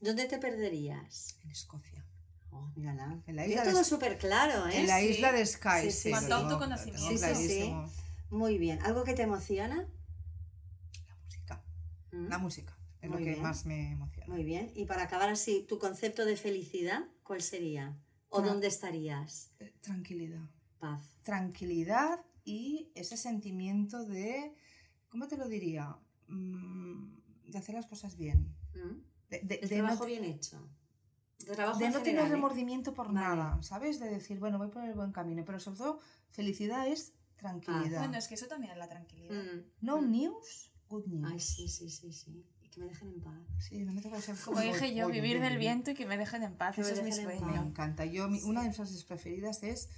[0.00, 1.38] ¿Dónde te perderías?
[1.42, 2.04] En Escocia.
[2.58, 3.20] Oh.
[3.26, 4.80] En la isla todo súper claro, ¿eh?
[4.80, 5.06] En la Sí.
[5.08, 5.90] isla de Sky.
[5.90, 7.08] Sí, Autoconocimiento.
[7.08, 7.74] Sí, sí, sí.
[8.30, 8.80] Muy bien.
[8.82, 9.86] ¿Algo que te emociona?
[11.06, 11.64] La música.
[12.12, 12.26] Mm.
[12.28, 12.78] La música.
[13.00, 13.42] Es Muy lo que bien.
[13.42, 14.26] más me emociona.
[14.32, 14.72] Muy bien.
[14.74, 17.96] Y para acabar así, ¿tu concepto de felicidad cuál sería?
[18.28, 19.50] ¿O Tra- dónde estarías?
[19.60, 20.42] Eh, Tranquilidad.
[20.78, 21.02] Paz.
[21.22, 24.54] Tranquilidad y ese sentimiento de.
[25.08, 25.96] ¿Cómo te lo diría?
[26.28, 28.54] Mm, de hacer las cosas bien.
[28.74, 29.00] Mm.
[29.30, 30.68] De, de- El de trabajo bien hecho.
[31.46, 32.28] De trabajo de no general, tener ¿eh?
[32.28, 33.20] remordimiento por Vale.
[33.20, 33.98] nada, ¿sabes?
[34.00, 38.00] De decir, bueno, voy por el buen camino, pero sobre todo, felicidad es tranquilidad.
[38.00, 39.34] Bueno, es que eso también es la tranquilidad.
[39.34, 39.62] Mm.
[39.80, 40.10] No Mm.
[40.10, 41.30] news, good news.
[41.32, 42.44] Ay, sí, sí, sí, sí.
[42.62, 43.34] Y que me dejen en paz.
[43.60, 46.06] Sí, no me toca ser Como dije yo, Oye, vivir oye, del viento y que
[46.06, 46.78] me dejen en paz.
[46.78, 47.62] Eso es mi en Me sueño.
[47.62, 48.04] encanta.
[48.04, 49.88] Yo, mi- una de mis frases preferidas es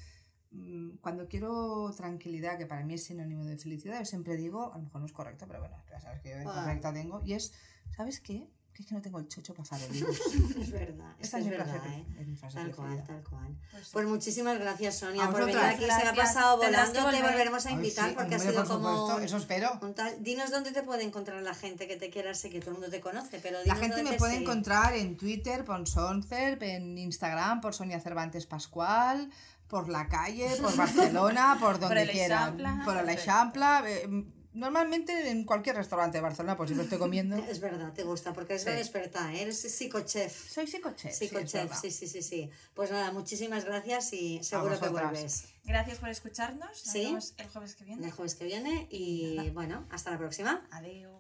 [0.51, 4.79] mm, cuando quiero tranquilidad, que para mí es sinónimo de felicidad, yo siempre digo, a
[4.79, 6.55] lo mejor no es correcto, pero bueno, ya sabes que yo de Ah.
[6.65, 7.53] correcta tengo, y es,
[7.95, 8.49] ¿sabes qué?
[8.79, 10.21] Que es que no tengo el chocho pasar el virus.
[10.61, 12.05] Es verdad, es, Esa es es mi frase, verdad, ¿eh?
[12.21, 13.57] es mi frase Tal cual, tal cual.
[13.73, 15.81] Pues, Pues muchísimas gracias, Sonia, por venir aquí.
[15.83, 17.23] Se me ha pasado volando, te volver.
[17.23, 18.99] volveremos a Ay, invitar sí, porque ha sido por como...
[19.09, 19.77] supuesto, eso espero.
[19.83, 22.71] un tal- Dinos dónde te puede encontrar la gente que te quiera, sé que todo
[22.71, 24.45] el mundo te conoce, pero La gente me puede sigue.
[24.45, 29.29] encontrar en Twitter por Soncerp, en Instagram por Sonia Cervantes Pascual,
[29.67, 32.55] por la calle, por Barcelona, por donde el quieran.
[32.61, 33.21] Eixample, por el perfecto.
[33.23, 33.65] Eixample,
[34.05, 34.25] eh,
[34.59, 37.37] normalmente en cualquier restaurante de Barcelona, pues si lo estoy comiendo.
[37.49, 38.69] Es verdad, te gusta, porque es Sí.
[38.71, 39.43] la experta, ¿eh?
[39.43, 40.51] eres psicochef.
[40.51, 41.15] Soy psicochef.
[41.15, 42.51] Psicochef, sí, sí, sí, sí.
[42.75, 46.69] Pues nada, muchísimas gracias y seguro que vuelves Gracias por escucharnos.
[46.69, 47.05] Nos Sí.
[47.05, 48.07] vemos el jueves que viene.
[48.07, 50.67] el jueves que viene y bueno, hasta la próxima.
[50.71, 51.13] Adiós.